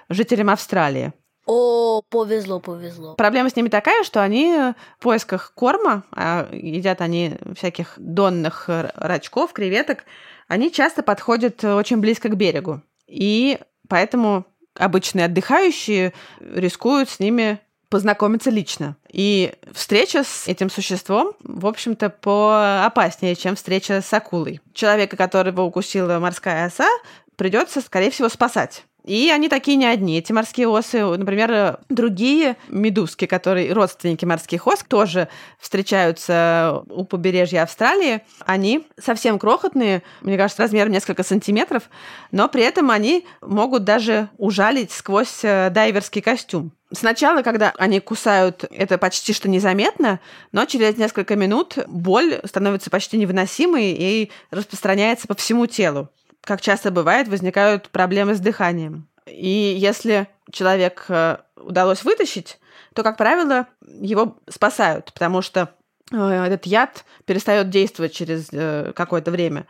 жителям 0.08 0.52
Австралии. 0.52 1.14
О, 1.48 2.04
повезло, 2.08 2.60
повезло. 2.60 3.16
Проблема 3.16 3.50
с 3.50 3.56
ними 3.56 3.70
такая, 3.70 4.04
что 4.04 4.22
они 4.22 4.74
в 5.00 5.04
поисках 5.04 5.54
корма, 5.56 6.04
а 6.12 6.48
едят 6.52 7.02
они 7.02 7.38
всяких 7.56 7.94
донных 7.98 8.66
рачков, 8.68 9.52
креветок, 9.52 10.06
они 10.52 10.70
часто 10.70 11.02
подходят 11.02 11.64
очень 11.64 11.98
близко 11.98 12.28
к 12.28 12.36
берегу. 12.36 12.82
И 13.08 13.58
поэтому 13.88 14.46
обычные 14.76 15.26
отдыхающие 15.28 16.12
рискуют 16.42 17.10
с 17.10 17.22
ними 17.22 17.62
познакомиться 17.88 18.50
лично. 18.50 18.98
И 19.10 19.54
встреча 19.72 20.26
с 20.26 20.50
этим 20.50 20.70
существом, 20.70 21.36
в 21.40 21.66
общем-то, 21.66 22.10
поопаснее, 22.10 23.38
чем 23.38 23.56
встреча 23.56 24.02
с 24.02 24.12
акулой. 24.14 24.60
Человека, 24.74 25.16
которого 25.16 25.62
укусила 25.62 26.20
морская 26.20 26.66
оса, 26.66 26.90
придется, 27.38 27.80
скорее 27.80 28.12
всего, 28.12 28.28
спасать. 28.28 28.84
И 29.04 29.32
они 29.32 29.50
такие 29.50 29.78
не 29.78 29.86
одни. 29.86 30.20
Эти 30.20 30.32
морские 30.32 30.68
осы, 30.68 31.04
например, 31.04 31.80
другие 31.90 32.56
медузки, 32.70 33.26
которые 33.26 33.74
родственники 33.74 34.26
морских 34.26 34.68
ос, 34.68 34.84
тоже 34.88 35.28
встречаются 35.60 36.84
у 36.90 37.04
побережья 37.06 37.64
Австралии. 37.64 38.22
Они 38.46 38.88
совсем 39.00 39.40
крохотные, 39.40 40.04
мне 40.22 40.38
кажется, 40.38 40.62
размером 40.62 40.92
несколько 40.92 41.24
сантиметров, 41.24 41.90
но 42.32 42.48
при 42.48 42.64
этом 42.64 42.92
они 42.92 43.26
могут 43.42 43.84
даже 43.84 44.30
ужалить 44.38 44.92
сквозь 44.92 45.44
э, 45.44 45.70
дайверский 45.72 46.22
костюм. 46.22 46.72
Сначала, 46.94 47.42
когда 47.42 47.74
они 47.78 48.02
кусают, 48.02 48.66
это 48.70 48.98
почти 48.98 49.32
что 49.32 49.48
незаметно, 49.50 50.20
но 50.52 50.66
через 50.66 50.98
несколько 50.98 51.38
минут 51.38 51.78
боль 51.88 52.42
становится 52.44 52.90
почти 52.90 53.18
невыносимой 53.18 53.96
и 53.98 54.32
распространяется 54.52 55.28
по 55.28 55.36
всему 55.36 55.68
телу 55.68 56.10
как 56.42 56.62
часто 56.62 56.92
бывает, 56.92 57.28
возникают 57.28 57.90
проблемы 57.90 58.36
с 58.36 58.40
дыханием. 58.40 59.08
И 59.28 59.76
если 59.78 60.28
человек 60.52 61.06
э, 61.08 61.38
удалось 61.56 62.04
вытащить, 62.04 62.60
то, 62.94 63.04
как 63.04 63.18
правило, 63.18 63.68
его 63.82 64.38
спасают, 64.50 65.14
потому 65.14 65.42
что 65.42 65.70
э, 66.12 66.18
этот 66.18 66.66
яд 66.66 67.06
перестает 67.26 67.70
действовать 67.70 68.14
через 68.14 68.50
э, 68.52 68.92
какое-то 68.96 69.32
время. 69.32 69.68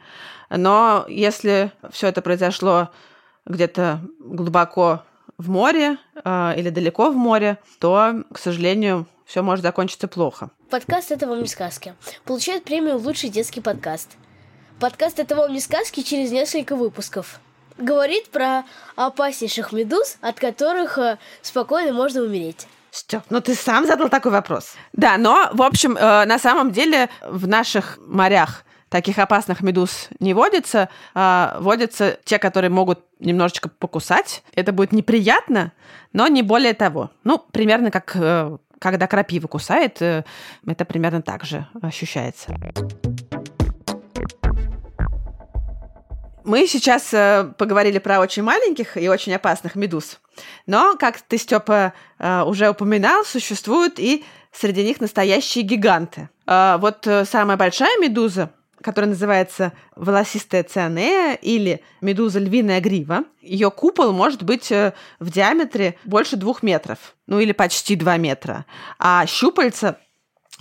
Но 0.50 1.06
если 1.08 1.72
все 1.92 2.08
это 2.08 2.22
произошло 2.22 2.90
где-то 3.46 4.02
глубоко 4.20 5.04
в 5.38 5.50
море 5.50 5.98
или 6.24 6.70
далеко 6.70 7.10
в 7.10 7.16
море, 7.16 7.58
то, 7.80 8.24
к 8.32 8.38
сожалению, 8.38 9.08
все 9.26 9.42
может 9.42 9.64
закончиться 9.64 10.08
плохо. 10.08 10.52
Подкаст 10.70 11.12
«Это 11.12 11.26
вам 11.26 11.42
не 11.42 11.48
сказки» 11.48 11.96
получает 12.26 12.64
премию 12.66 12.98
«Лучший 12.98 13.30
детский 13.30 13.62
подкаст». 13.62 14.18
Подкаст 14.82 15.20
«Это 15.20 15.36
вам 15.36 15.54
не 15.54 15.60
сказки» 15.60 16.02
через 16.02 16.32
несколько 16.32 16.76
выпусков. 16.76 17.40
Говорит 17.78 18.32
про 18.32 18.64
опаснейших 18.96 19.74
медуз, 19.74 20.18
от 20.22 20.40
которых 20.40 20.98
э, 20.98 21.20
спокойно 21.44 21.94
можно 21.94 22.24
умереть. 22.24 22.66
Степ, 22.90 23.22
ну 23.30 23.42
ты 23.42 23.54
сам 23.54 23.86
задал 23.86 24.10
такой 24.10 24.32
вопрос. 24.32 24.74
Да, 24.92 25.20
но, 25.20 25.52
в 25.54 25.62
общем, 25.62 25.96
э, 25.96 26.26
на 26.26 26.40
самом 26.40 26.72
деле 26.72 27.10
в 27.22 27.48
наших 27.48 28.00
морях 28.08 28.64
таких 28.90 29.20
опасных 29.20 29.62
медуз 29.62 30.10
не 30.20 30.34
водится. 30.34 30.90
А 31.14 31.58
водятся 31.60 32.18
те, 32.26 32.40
которые 32.40 32.72
могут 32.72 33.02
немножечко 33.20 33.70
покусать. 33.70 34.44
Это 34.56 34.72
будет 34.72 34.94
неприятно, 34.94 35.74
но 36.12 36.28
не 36.28 36.42
более 36.42 36.74
того. 36.74 37.12
Ну, 37.24 37.38
примерно 37.38 37.92
как 37.92 38.16
э, 38.16 38.58
когда 38.80 39.06
крапива 39.06 39.46
кусает, 39.46 40.02
э, 40.02 40.24
это 40.66 40.86
примерно 40.86 41.22
так 41.22 41.44
же 41.44 41.68
ощущается. 41.84 42.56
Мы 46.44 46.68
сейчас 46.68 47.14
э, 47.14 47.52
поговорили 47.58 48.00
про 48.00 48.20
очень 48.20 48.42
маленьких 48.42 48.98
и 48.98 49.08
очень 49.08 49.34
опасных 49.34 49.76
медуз. 49.76 50.20
Но, 50.66 50.96
как 50.98 51.22
ты, 51.22 51.38
Степа, 51.38 51.94
э, 52.18 52.42
уже 52.44 52.70
упоминал, 52.70 53.24
существуют 53.24 54.00
и 54.00 54.26
среди 54.52 54.84
них 54.84 55.00
настоящие 55.00 55.64
гиганты. 55.64 56.30
Э, 56.48 56.78
вот 56.80 57.06
э, 57.06 57.26
самая 57.26 57.58
большая 57.58 57.96
медуза, 58.00 58.50
которая 58.82 59.10
называется 59.10 59.74
волосистая 59.96 60.64
цианея 60.64 61.36
или 61.36 61.84
медуза 62.02 62.40
львиная 62.40 62.82
грива, 62.82 63.26
ее 63.42 63.70
купол 63.70 64.12
может 64.12 64.42
быть 64.42 64.72
э, 64.72 64.94
в 65.20 65.30
диаметре 65.30 65.96
больше 66.06 66.38
двух 66.38 66.64
метров, 66.64 67.16
ну 67.28 67.40
или 67.40 67.52
почти 67.52 67.96
два 67.96 68.18
метра. 68.18 68.66
А 68.98 69.28
щупальца 69.28 70.00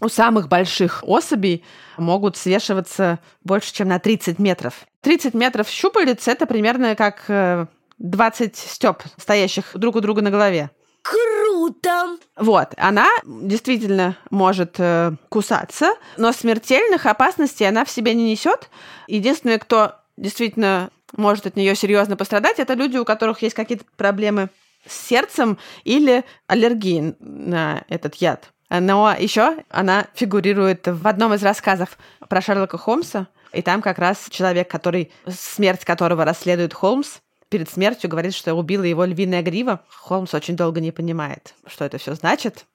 у 0.01 0.09
самых 0.09 0.49
больших 0.49 1.03
особей 1.07 1.65
могут 1.97 2.37
свешиваться 2.37 3.19
больше, 3.45 3.73
чем 3.73 3.89
на 3.89 3.99
30 3.99 4.39
метров. 4.39 4.87
30 5.03 5.35
метров 5.35 5.69
щупалец– 5.69 6.27
это 6.29 6.47
примерно 6.47 6.95
как 6.95 7.25
э, 7.29 7.67
20 7.99 8.57
степ, 8.57 9.03
стоящих 9.17 9.73
друг 9.75 9.97
у 9.97 10.01
друга 10.01 10.23
на 10.23 10.31
голове. 10.31 10.71
Круто! 11.03 12.19
Вот, 12.37 12.75
она 12.77 13.09
действительно 13.25 14.17
может 14.31 14.75
э, 14.79 15.13
кусаться, 15.29 15.95
но 16.17 16.33
смертельных 16.33 17.07
опасностей 17.07 17.67
она 17.67 17.85
в 17.85 17.91
себе 17.91 18.15
не 18.15 18.31
несет. 18.31 18.69
Единственное, 19.07 19.59
кто 19.59 19.95
действительно 20.17 20.91
может 21.17 21.47
от 21.47 21.57
нее 21.57 21.75
серьезно 21.75 22.17
пострадать, 22.17 22.59
это 22.59 22.75
люди, 22.75 22.99
у 22.99 23.05
которых 23.05 23.43
есть 23.43 23.55
какие-то 23.55 23.85
проблемы 23.97 24.51
с 24.87 25.09
сердцем 25.09 25.59
или 25.85 26.25
аллергии 26.47 27.15
на 27.19 27.85
этот 27.89 28.17
яд. 28.17 28.53
Но 28.71 29.15
еще 29.19 29.59
она 29.69 30.07
фигурирует 30.15 30.87
в 30.87 31.07
одном 31.07 31.35
из 31.35 31.43
рассказов 31.43 31.99
про 32.29 32.41
Шерлока 32.41 32.79
Холмса, 32.79 33.27
и 33.53 33.63
там 33.63 33.83
как 33.83 33.99
раз 33.99 34.29
человек, 34.31 34.71
который, 34.71 35.11
смерть 35.29 35.85
которого 35.85 36.25
расследует 36.25 36.73
Холмс, 36.73 37.19
перед 37.49 37.69
смертью 37.69 38.09
говорит, 38.09 38.33
что 38.33 38.55
убила 38.55 38.85
его 38.85 39.05
львиная 39.05 39.43
грива. 39.43 39.81
Холмс 39.89 40.33
очень 40.35 40.57
долго 40.57 40.81
не 40.81 40.93
понимает, 40.93 41.55
что 41.67 41.85
это 41.85 41.99
все 41.99 42.15
значит, 42.15 42.67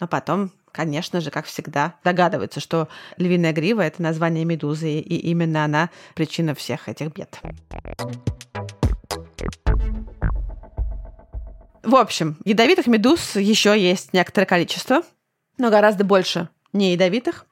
но 0.00 0.08
потом, 0.08 0.50
конечно 0.72 1.20
же, 1.20 1.30
как 1.30 1.44
всегда, 1.44 1.96
догадывается, 2.02 2.60
что 2.60 2.88
львиная 3.18 3.52
грива— 3.52 3.80
это 3.82 4.00
название 4.00 4.46
медузы, 4.46 4.90
и 4.90 5.16
именно 5.16 5.64
она 5.64 5.90
причина 6.14 6.54
всех 6.54 6.88
этих 6.88 7.12
бед. 7.12 7.38
В 11.82 11.96
общем, 11.96 12.38
ядовитых 12.44 12.86
медуз 12.86 13.36
еще 13.36 13.78
есть 13.78 14.14
некоторое 14.14 14.46
количество, 14.46 15.02
но 15.58 15.70
гораздо 15.70 16.04
больше 16.04 16.48
не 16.72 16.92
ядовитых. 16.92 17.46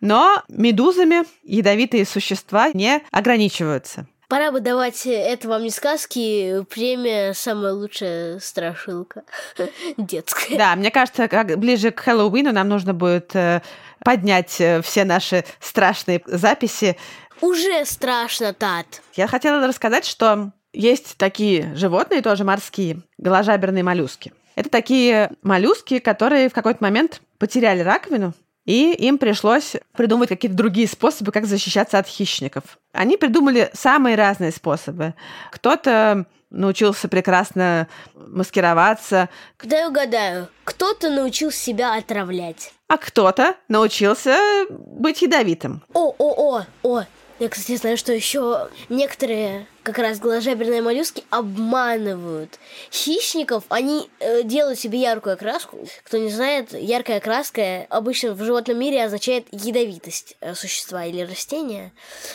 Но 0.00 0.42
медузами 0.48 1.24
ядовитые 1.42 2.04
существа 2.04 2.70
не 2.72 3.02
ограничиваются. 3.10 4.06
Пора 4.28 4.52
бы 4.52 4.60
давать 4.60 5.06
это 5.06 5.48
вам 5.48 5.64
не 5.64 5.70
сказки, 5.70 6.64
премия 6.70 7.34
«Самая 7.34 7.72
лучшая 7.72 8.38
страшилка» 8.38 9.24
детская. 9.96 10.56
Да, 10.56 10.76
мне 10.76 10.92
кажется, 10.92 11.26
как 11.26 11.58
ближе 11.58 11.90
к 11.90 11.98
Хэллоуину 11.98 12.52
нам 12.52 12.68
нужно 12.68 12.94
будет 12.94 13.34
э, 13.34 13.60
поднять 14.04 14.60
э, 14.60 14.82
все 14.82 15.04
наши 15.04 15.44
страшные 15.58 16.22
записи. 16.26 16.96
Уже 17.40 17.84
страшно, 17.84 18.54
Тат. 18.54 19.02
Я 19.14 19.26
хотела 19.26 19.66
рассказать, 19.66 20.06
что 20.06 20.52
есть 20.72 21.16
такие 21.16 21.74
животные, 21.74 22.22
тоже 22.22 22.44
морские, 22.44 23.02
голожаберные 23.18 23.82
моллюски. 23.82 24.32
Это 24.54 24.70
такие 24.70 25.32
моллюски, 25.42 25.98
которые 25.98 26.48
в 26.48 26.52
какой-то 26.52 26.84
момент 26.84 27.20
потеряли 27.40 27.80
раковину, 27.80 28.34
и 28.66 28.92
им 28.92 29.18
пришлось 29.18 29.74
придумать 29.96 30.28
какие-то 30.28 30.56
другие 30.56 30.86
способы, 30.86 31.32
как 31.32 31.46
защищаться 31.46 31.98
от 31.98 32.06
хищников. 32.06 32.78
Они 32.92 33.16
придумали 33.16 33.70
самые 33.72 34.14
разные 34.14 34.52
способы. 34.52 35.14
Кто-то 35.50 36.26
научился 36.50 37.08
прекрасно 37.08 37.88
маскироваться, 38.14 39.28
Дай 39.62 39.88
угадаю, 39.88 40.48
кто-то 40.64 41.08
научил 41.10 41.50
себя 41.50 41.96
отравлять. 41.96 42.72
а 42.88 42.98
кто-то 42.98 43.54
научился 43.68 44.36
быть 44.68 45.22
ядовитым. 45.22 45.82
О, 45.94 46.14
о, 46.18 46.58
о, 46.58 46.64
о. 46.82 47.04
Я, 47.40 47.48
кстати, 47.48 47.74
знаю, 47.76 47.96
что 47.96 48.12
еще 48.12 48.68
некоторые 48.90 49.66
как 49.82 49.96
раз 49.96 50.18
голожаберные 50.18 50.82
моллюски 50.82 51.24
обманывают 51.30 52.58
хищников. 52.92 53.64
Они 53.70 54.10
э, 54.20 54.42
делают 54.42 54.78
себе 54.78 55.00
яркую 55.00 55.32
окраску. 55.32 55.78
Кто 56.04 56.18
не 56.18 56.28
знает, 56.28 56.74
яркая 56.74 57.16
окраска 57.16 57.86
обычно 57.88 58.34
в 58.34 58.44
животном 58.44 58.78
мире 58.78 59.02
означает 59.02 59.46
ядовитость 59.52 60.36
э, 60.42 60.54
существа 60.54 61.06
или 61.06 61.22
растения. 61.22 61.92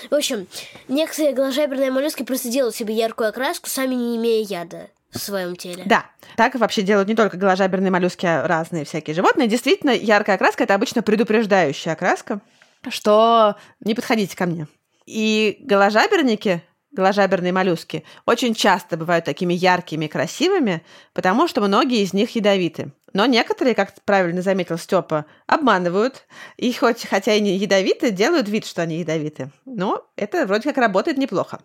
В 0.10 0.16
общем, 0.16 0.48
некоторые 0.88 1.36
голожаберные 1.36 1.92
моллюски 1.92 2.24
просто 2.24 2.50
делают 2.50 2.76
себе 2.76 2.96
яркую 2.96 3.30
окраску, 3.30 3.70
сами 3.70 3.94
не 3.94 4.18
имея 4.18 4.44
яда 4.44 4.90
в 5.12 5.20
своем 5.20 5.56
теле. 5.56 5.84
Да, 5.86 6.08
так 6.36 6.56
вообще 6.56 6.82
делают 6.82 7.08
не 7.08 7.16
только 7.16 7.38
голожаберные 7.38 7.92
моллюски, 7.92 8.26
а 8.26 8.48
разные 8.48 8.86
всякие 8.86 9.14
животные. 9.14 9.48
Действительно, 9.48 9.92
яркая 9.92 10.38
окраска– 10.38 10.64
это 10.66 10.74
обычно 10.74 11.04
предупреждающая 11.04 11.94
окраска, 11.94 12.42
что 12.90 13.56
не 13.82 13.94
подходите 13.94 14.36
ко 14.36 14.48
мне. 14.48 14.66
И 15.06 15.58
голожаберники, 15.62 16.64
голожаберные 16.92 17.54
моллюски, 17.54 18.04
очень 18.26 18.54
часто 18.56 18.98
бывают 18.98 19.26
такими 19.26 19.54
яркими 19.54 20.06
и 20.06 20.10
красивыми, 20.10 20.84
потому 21.14 21.48
что 21.48 21.62
многие 21.62 22.02
из 22.02 22.14
них 22.14 22.36
ядовиты. 22.36 22.92
Но 23.14 23.26
некоторые, 23.26 23.76
как 23.76 23.94
правильно 24.04 24.42
заметил 24.42 24.78
Степа, 24.78 25.26
обманывают. 25.48 26.26
И 26.58 26.74
хоть, 26.74 27.06
хотя 27.06 27.34
и 27.34 27.40
не 27.40 27.56
ядовиты, 27.56 28.12
делают 28.12 28.50
вид, 28.50 28.66
что 28.66 28.82
они 28.82 28.98
ядовиты. 28.98 29.52
Но 29.66 30.06
это 30.18 30.46
вроде 30.46 30.64
как 30.64 30.78
работает 30.78 31.18
неплохо. 31.18 31.62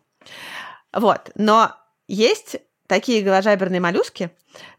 Вот. 0.92 1.30
Но 1.34 1.72
есть 2.06 2.58
такие 2.86 3.22
голожаберные 3.22 3.80
моллюски, 3.80 4.30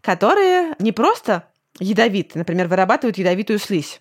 которые 0.01 0.75
не 0.79 0.91
просто 0.91 1.45
ядовиты, 1.79 2.37
например, 2.37 2.67
вырабатывают 2.67 3.17
ядовитую 3.17 3.59
слизь, 3.59 4.00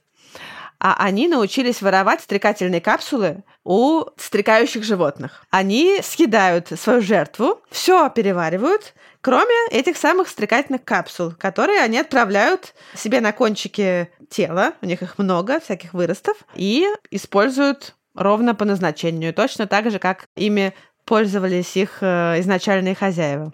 а 0.80 0.96
они 0.98 1.28
научились 1.28 1.82
воровать 1.82 2.22
стрекательные 2.22 2.80
капсулы 2.80 3.44
у 3.64 4.04
стрекающих 4.16 4.82
животных. 4.82 5.44
Они 5.50 6.00
съедают 6.02 6.68
свою 6.68 7.02
жертву, 7.02 7.60
все 7.70 8.08
переваривают, 8.08 8.94
кроме 9.20 9.54
этих 9.70 9.98
самых 9.98 10.28
стрекательных 10.28 10.82
капсул, 10.82 11.32
которые 11.32 11.80
они 11.80 11.98
отправляют 11.98 12.74
себе 12.94 13.20
на 13.20 13.32
кончики 13.32 14.10
тела, 14.30 14.72
у 14.80 14.86
них 14.86 15.02
их 15.02 15.18
много, 15.18 15.60
всяких 15.60 15.92
выростов, 15.92 16.38
и 16.54 16.86
используют 17.10 17.94
ровно 18.14 18.54
по 18.54 18.64
назначению, 18.64 19.34
точно 19.34 19.66
так 19.66 19.90
же, 19.90 19.98
как 19.98 20.24
ими 20.34 20.72
пользовались 21.04 21.76
их 21.76 21.98
э, 22.00 22.40
изначальные 22.40 22.94
хозяева. 22.94 23.52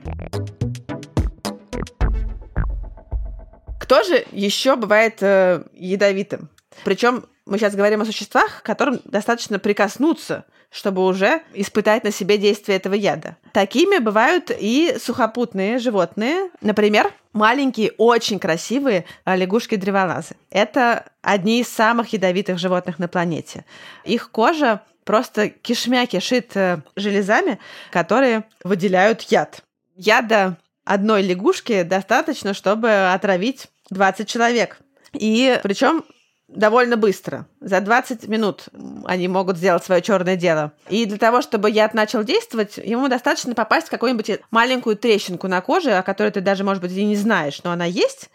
Кто 3.80 4.02
же 4.02 4.24
еще 4.32 4.76
бывает 4.76 5.18
э, 5.22 5.64
ядовитым? 5.72 6.50
Причем 6.84 7.24
мы 7.46 7.58
сейчас 7.58 7.74
говорим 7.74 8.00
о 8.02 8.04
существах, 8.04 8.62
которым 8.62 9.00
достаточно 9.04 9.58
прикоснуться, 9.58 10.44
чтобы 10.70 11.04
уже 11.04 11.42
испытать 11.54 12.04
на 12.04 12.10
себе 12.10 12.38
действие 12.38 12.76
этого 12.76 12.94
яда. 12.94 13.36
Такими 13.52 13.98
бывают 13.98 14.50
и 14.50 14.96
сухопутные 15.00 15.78
животные, 15.78 16.50
например, 16.60 17.12
маленькие, 17.32 17.92
очень 17.98 18.38
красивые 18.38 19.04
лягушки-древолазы. 19.24 20.34
Это 20.50 21.06
одни 21.22 21.60
из 21.60 21.68
самых 21.68 22.12
ядовитых 22.12 22.58
животных 22.58 22.98
на 22.98 23.08
планете. 23.08 23.64
Их 24.04 24.30
кожа 24.30 24.82
просто 25.04 25.48
кишмя 25.48 26.06
кишит 26.06 26.56
э, 26.56 26.80
железами, 26.96 27.58
которые 27.92 28.44
выделяют 28.64 29.22
яд. 29.22 29.62
Яда 29.94 30.58
одной 30.84 31.22
лягушки 31.22 31.84
достаточно, 31.84 32.54
чтобы 32.54 33.12
отравить 33.12 33.68
20 33.90 34.28
человек. 34.28 34.78
И 35.12 35.60
причем 35.62 36.04
довольно 36.48 36.96
быстро. 36.96 37.46
За 37.60 37.80
20 37.80 38.28
минут 38.28 38.66
они 39.04 39.28
могут 39.28 39.56
сделать 39.56 39.84
свое 39.84 40.02
черное 40.02 40.36
дело. 40.36 40.72
И 40.88 41.04
для 41.06 41.18
того, 41.18 41.42
чтобы 41.42 41.70
яд 41.70 41.94
начал 41.94 42.24
действовать, 42.24 42.78
ему 42.78 43.08
достаточно 43.08 43.54
попасть 43.54 43.88
в 43.88 43.90
какую-нибудь 43.90 44.40
маленькую 44.50 44.96
трещинку 44.96 45.48
на 45.48 45.60
коже, 45.60 45.92
о 45.92 46.02
которой 46.02 46.30
ты 46.30 46.40
даже, 46.40 46.64
может 46.64 46.82
быть, 46.82 46.92
и 46.92 47.04
не 47.04 47.16
знаешь, 47.16 47.60
но 47.64 47.72
она 47.72 47.84
есть. 47.84 48.30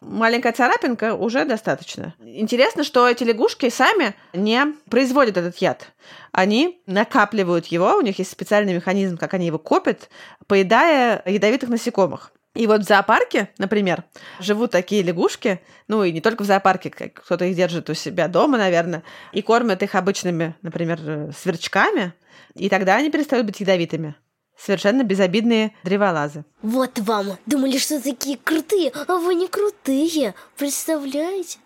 Маленькая 0.00 0.52
царапинка 0.52 1.14
уже 1.14 1.44
достаточно. 1.44 2.14
Интересно, 2.20 2.84
что 2.84 3.08
эти 3.08 3.24
лягушки 3.24 3.68
сами 3.68 4.14
не 4.32 4.76
производят 4.88 5.36
этот 5.36 5.56
яд. 5.56 5.92
Они 6.30 6.80
накапливают 6.86 7.66
его, 7.66 7.96
у 7.96 8.00
них 8.00 8.20
есть 8.20 8.30
специальный 8.30 8.74
механизм, 8.74 9.16
как 9.16 9.34
они 9.34 9.46
его 9.46 9.58
копят, 9.58 10.08
поедая 10.46 11.20
ядовитых 11.26 11.68
насекомых. 11.68 12.32
И 12.54 12.66
вот 12.66 12.80
в 12.80 12.84
зоопарке, 12.84 13.50
например, 13.58 14.04
живут 14.40 14.72
такие 14.72 15.02
лягушки, 15.02 15.60
ну 15.86 16.02
и 16.02 16.12
не 16.12 16.20
только 16.20 16.42
в 16.42 16.46
зоопарке, 16.46 16.90
кто-то 16.90 17.44
их 17.44 17.54
держит 17.54 17.88
у 17.90 17.94
себя 17.94 18.26
дома, 18.26 18.58
наверное, 18.58 19.02
и 19.32 19.42
кормят 19.42 19.82
их 19.82 19.94
обычными, 19.94 20.56
например, 20.62 20.98
э, 21.02 21.30
сверчками, 21.38 22.14
и 22.54 22.68
тогда 22.68 22.96
они 22.96 23.10
перестают 23.10 23.46
быть 23.46 23.60
ядовитыми. 23.60 24.16
Совершенно 24.58 25.04
безобидные 25.04 25.72
древолазы. 25.84 26.44
Вот 26.62 26.98
вам. 26.98 27.38
Думали, 27.46 27.78
что 27.78 28.02
такие 28.02 28.36
крутые, 28.36 28.90
а 29.06 29.18
вы 29.18 29.36
не 29.36 29.46
крутые. 29.46 30.34
Представляете? 30.56 31.58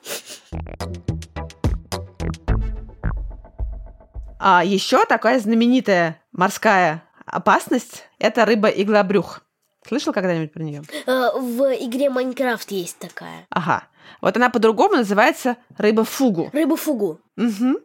А 4.38 4.62
еще 4.62 5.06
такая 5.06 5.40
знаменитая 5.40 6.20
морская 6.32 7.04
опасность– 7.24 8.04
это 8.18 8.44
рыба-иглобрюх. 8.44 9.40
Слышал 9.86 10.12
когда-нибудь 10.12 10.52
про 10.52 10.62
нее? 10.62 10.82
Э, 11.06 11.30
В 11.38 11.74
игре 11.84 12.08
Майнкрафт 12.10 12.70
есть 12.70 12.98
такая. 12.98 13.46
Ага. 13.50 13.84
Вот 14.20 14.36
она 14.36 14.50
по-другому 14.50 14.96
называется 14.96 15.56
рыба-фугу. 15.78 16.50
Рыба-фугу. 16.52 17.20
Мгм. 17.36 17.78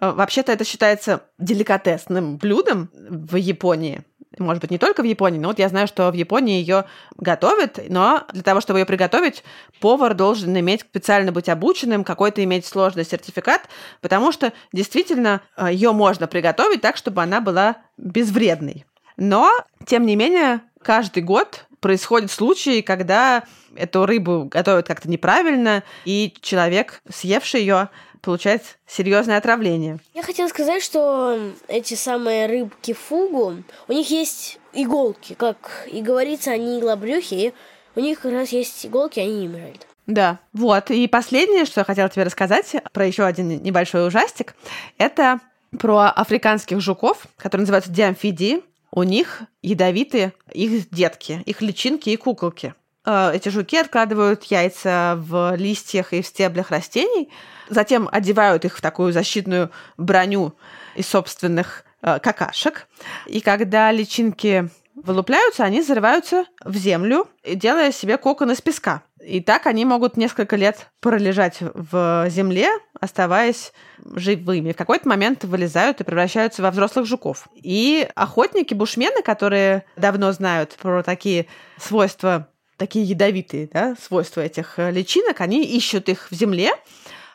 Э, 0.00 0.10
Вообще-то 0.12 0.52
это 0.52 0.64
считается 0.64 1.22
деликатесным 1.38 2.36
блюдом 2.36 2.90
в 2.92 3.36
Японии. 3.36 4.02
Может 4.36 4.60
быть, 4.62 4.72
не 4.72 4.78
только 4.78 5.02
в 5.02 5.04
Японии, 5.04 5.38
но 5.38 5.46
вот 5.46 5.60
я 5.60 5.68
знаю, 5.68 5.86
что 5.86 6.10
в 6.10 6.14
Японии 6.14 6.58
ее 6.58 6.86
готовят, 7.16 7.78
но 7.88 8.24
для 8.32 8.42
того, 8.42 8.60
чтобы 8.60 8.80
ее 8.80 8.84
приготовить, 8.84 9.44
повар 9.80 10.14
должен 10.14 10.58
иметь 10.58 10.80
специально 10.80 11.30
быть 11.30 11.48
обученным, 11.48 12.02
какой-то 12.02 12.42
иметь 12.42 12.66
сложный 12.66 13.04
сертификат, 13.04 13.68
потому 14.00 14.32
что 14.32 14.52
действительно 14.72 15.40
ее 15.70 15.92
можно 15.92 16.26
приготовить 16.26 16.80
так, 16.80 16.96
чтобы 16.96 17.22
она 17.22 17.40
была 17.40 17.76
безвредной. 17.96 18.84
Но, 19.16 19.52
тем 19.86 20.04
не 20.04 20.16
менее, 20.16 20.62
каждый 20.84 21.22
год 21.22 21.64
происходят 21.80 22.30
случаи, 22.30 22.80
когда 22.80 23.42
эту 23.74 24.06
рыбу 24.06 24.44
готовят 24.44 24.86
как-то 24.86 25.08
неправильно, 25.10 25.82
и 26.04 26.32
человек, 26.40 27.02
съевший 27.12 27.60
ее, 27.60 27.88
получает 28.22 28.78
серьезное 28.86 29.36
отравление. 29.36 29.98
Я 30.14 30.22
хотела 30.22 30.48
сказать, 30.48 30.82
что 30.82 31.38
эти 31.68 31.94
самые 31.94 32.46
рыбки 32.46 32.94
фугу, 32.94 33.62
у 33.88 33.92
них 33.92 34.10
есть 34.10 34.58
иголки, 34.72 35.34
как 35.34 35.86
и 35.90 36.00
говорится, 36.00 36.52
они 36.52 36.78
иглобрюхи, 36.78 37.34
и 37.34 37.52
у 37.96 38.00
них 38.00 38.20
как 38.20 38.32
раз 38.32 38.50
есть 38.50 38.86
иголки, 38.86 39.20
они 39.20 39.44
им 39.44 39.52
жалят. 39.52 39.86
Да, 40.06 40.38
вот. 40.52 40.90
И 40.90 41.06
последнее, 41.08 41.64
что 41.64 41.80
я 41.80 41.84
хотела 41.84 42.08
тебе 42.08 42.24
рассказать 42.24 42.76
про 42.92 43.06
еще 43.06 43.24
один 43.24 43.62
небольшой 43.62 44.06
ужастик, 44.06 44.54
это 44.98 45.40
про 45.78 46.10
африканских 46.10 46.80
жуков, 46.80 47.26
которые 47.36 47.62
называются 47.62 47.90
диамфидии. 47.90 48.62
У 48.96 49.02
них 49.02 49.42
ядовитые 49.60 50.34
их 50.52 50.88
детки, 50.90 51.42
их 51.46 51.60
личинки 51.62 52.10
и 52.10 52.16
куколки. 52.16 52.74
Э, 53.04 53.32
Эти 53.34 53.48
жуки 53.48 53.76
откладывают 53.76 54.44
яйца 54.44 55.16
в 55.18 55.56
листьях 55.56 56.12
и 56.12 56.22
в 56.22 56.26
стеблях 56.26 56.70
растений, 56.70 57.28
затем 57.68 58.08
одевают 58.12 58.64
их 58.64 58.78
в 58.78 58.80
такую 58.80 59.12
защитную 59.12 59.72
броню 59.96 60.54
из 60.94 61.08
собственных 61.08 61.84
э, 62.02 62.20
какашек. 62.20 62.86
И 63.26 63.40
когда 63.40 63.90
личинки 63.90 64.70
вылупляются, 64.94 65.64
они 65.64 65.82
зарываются 65.82 66.44
в 66.64 66.76
землю, 66.76 67.26
делая 67.44 67.90
себе 67.90 68.16
кокон 68.16 68.52
из 68.52 68.60
песка. 68.60 69.02
И 69.26 69.40
так 69.40 69.66
они 69.66 69.84
могут 69.84 70.16
несколько 70.16 70.56
лет 70.56 70.90
пролежать 71.00 71.58
в 71.60 72.26
земле, 72.28 72.68
оставаясь 73.00 73.72
живыми. 74.04 74.72
В 74.72 74.76
какой-то 74.76 75.08
момент 75.08 75.44
вылезают 75.44 76.00
и 76.00 76.04
превращаются 76.04 76.62
во 76.62 76.70
взрослых 76.70 77.06
жуков. 77.06 77.48
И 77.54 78.06
охотники, 78.14 78.74
бушмены, 78.74 79.22
которые 79.22 79.84
давно 79.96 80.32
знают 80.32 80.76
про 80.80 81.02
такие 81.02 81.46
свойства, 81.78 82.48
такие 82.76 83.04
ядовитые 83.04 83.68
да, 83.72 83.96
свойства 84.00 84.42
этих 84.42 84.78
э, 84.78 84.90
личинок, 84.90 85.40
они 85.40 85.64
ищут 85.64 86.08
их 86.08 86.28
в 86.30 86.34
земле, 86.34 86.72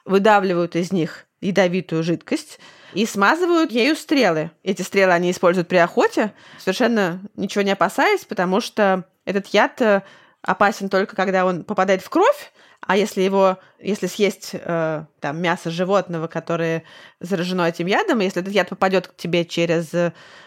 выдавливают 0.05 0.75
из 0.75 0.91
них 0.91 1.25
ядовитую 1.41 2.03
жидкость 2.03 2.59
и 2.93 3.05
смазывают 3.05 3.71
ею 3.71 3.95
стрелы. 3.95 4.51
Эти 4.63 4.81
стрелы 4.81 5.13
они 5.13 5.31
используют 5.31 5.67
при 5.67 5.77
охоте, 5.77 6.33
совершенно 6.57 7.21
ничего 7.35 7.61
не 7.61 7.71
опасаясь, 7.71 8.25
потому 8.25 8.61
что 8.61 9.05
этот 9.25 9.47
яд 9.47 9.81
э, 9.81 10.01
опасен 10.41 10.89
только 10.89 11.15
когда 11.15 11.45
он 11.45 11.63
попадает 11.63 12.01
в 12.01 12.09
кровь, 12.09 12.51
а 12.81 12.95
если 12.95 13.21
его, 13.21 13.57
если 13.79 14.07
съесть 14.07 14.51
э, 14.53 15.03
там 15.19 15.41
мясо 15.41 15.69
животного, 15.69 16.27
которое 16.27 16.83
заражено 17.19 17.67
этим 17.67 17.87
ядом, 17.87 18.19
если 18.19 18.41
этот 18.41 18.53
яд 18.53 18.69
попадет 18.69 19.07
к 19.07 19.15
тебе 19.15 19.45
через 19.45 19.93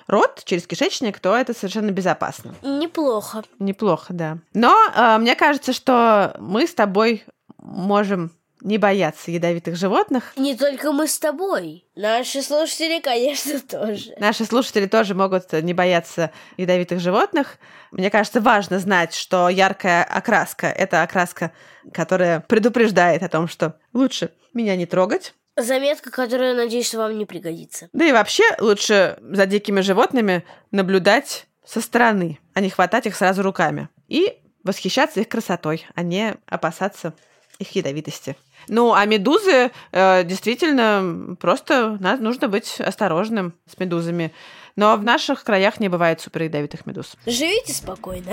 рот, 0.07 0.43
через 0.45 0.67
кишечник, 0.67 1.21
то 1.21 1.37
это 1.37 1.53
совершенно 1.53 1.91
безопасно. 1.91 2.55
Неплохо. 2.63 3.45
Неплохо, 3.59 4.15
да. 4.15 4.39
Но 4.55 4.75
э, 4.95 5.19
мне 5.19 5.37
кажется, 5.37 5.73
что 5.73 6.35
мы 6.39 6.67
с 6.67 6.75
тобой 6.75 7.25
можем 7.59 8.33
не 8.63 8.79
бояться 8.79 9.31
ядовитых 9.31 9.77
животных. 9.77 10.33
Не 10.37 10.57
только 10.57 10.93
мы 10.93 11.07
с 11.07 11.19
тобой. 11.19 11.85
Наши 11.95 12.43
слушатели, 12.43 13.01
конечно, 13.01 13.61
тоже. 13.69 14.15
Наши 14.19 14.45
слушатели 14.45 14.87
тоже 14.87 15.15
могут 15.15 15.53
не 15.53 15.75
бояться 15.75 16.31
ядовитых 16.57 17.01
животных. 17.01 17.59
Мне 17.91 18.11
кажется, 18.11 18.41
важно 18.41 18.79
знать, 18.79 19.15
что 19.15 19.49
яркая 19.49 20.05
окраска– 20.05 20.67
это 20.69 21.03
окраска, 21.03 21.53
которая 21.93 22.41
предупреждает 22.41 23.23
о 23.23 23.29
том, 23.29 23.49
что 23.49 23.77
лучше 23.93 24.31
меня 24.55 24.77
не 24.77 24.87
трогать. 24.87 25.35
Заметка, 25.57 26.11
которая, 26.11 26.55
надеюсь, 26.55 26.95
вам 26.95 27.19
не 27.19 27.27
пригодится. 27.27 27.91
Да 27.93 28.07
и 28.07 28.13
вообще 28.13 28.45
лучше 28.59 29.19
за 29.21 29.45
дикими 29.47 29.81
животными 29.81 30.45
наблюдать 30.71 31.47
со 31.65 31.81
стороны, 31.81 32.39
а 32.55 32.61
не 32.61 32.71
хватать 32.71 33.07
их 33.07 33.17
сразу 33.17 33.43
руками. 33.43 33.89
И 34.09 34.39
восхищаться 34.65 35.21
их 35.21 35.29
красотой, 35.29 35.87
а 35.95 36.03
не 36.03 36.37
опасаться 36.47 37.15
их 37.59 37.75
ядовитости. 37.75 38.37
Ну, 38.69 38.93
а 38.93 39.05
медузы 39.05 39.71
э, 39.93 40.25
действительно 40.25 41.37
просто 41.41 41.97
надо, 42.01 42.23
нужно 42.23 42.49
быть 42.49 42.81
осторожным 42.81 43.55
с 43.67 43.79
медузами. 43.79 44.33
Но 44.77 44.97
в 44.97 45.05
наших 45.05 45.45
краях 45.45 45.81
не 45.81 45.89
бывает 45.89 46.21
суперядовитых 46.21 46.87
медуз. 46.87 47.15
Живите 47.27 47.73
спокойно. 47.73 48.31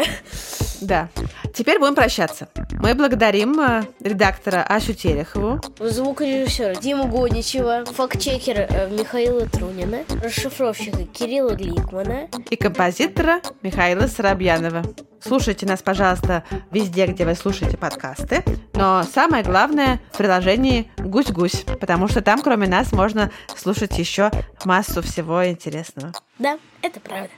Да. 0.81 1.09
Теперь 1.53 1.79
будем 1.79 1.95
прощаться. 1.95 2.49
Мы 2.71 2.93
благодарим 2.95 3.59
э, 3.59 3.83
редактора 4.01 4.63
Асю 4.63 4.93
Терехову, 4.93 5.59
Звукорежиссера 5.79 6.75
Диму 6.75 7.07
Годичева, 7.07 7.85
фактчекера 7.85 8.67
э, 8.69 8.89
Михаила 8.89 9.45
Трунина, 9.47 10.03
расшифровщика 10.23 11.03
Кирилла 11.05 11.55
Гликмана. 11.55 12.27
и 12.49 12.55
композитора 12.55 13.41
Михаила 13.61 14.07
Соробьянова. 14.07 14.83
Слушайте 15.21 15.65
нас, 15.65 15.81
пожалуйста, 15.81 16.43
везде, 16.71 17.05
где 17.07 17.25
вы 17.25 17.35
слушаете 17.35 17.77
подкасты. 17.77 18.43
Но 18.73 19.03
самое 19.03 19.43
главное 19.43 19.99
в 20.13 20.17
приложении 20.17 20.89
«Гусь-гусь», 20.97 21.65
потому 21.81 22.07
что 22.07 22.21
там, 22.21 22.41
кроме 22.41 22.67
нас, 22.67 22.93
можно 22.93 23.29
слушать 23.53 23.97
еще 23.99 24.31
массу 24.63 25.01
всего 25.01 25.45
интересного. 25.45 26.13
Да, 26.37 26.57
это 26.81 27.01
правда. 27.01 27.29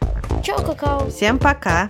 Чао, 0.43 0.63
какао. 0.63 1.09
Всем 1.09 1.39
пока! 1.39 1.89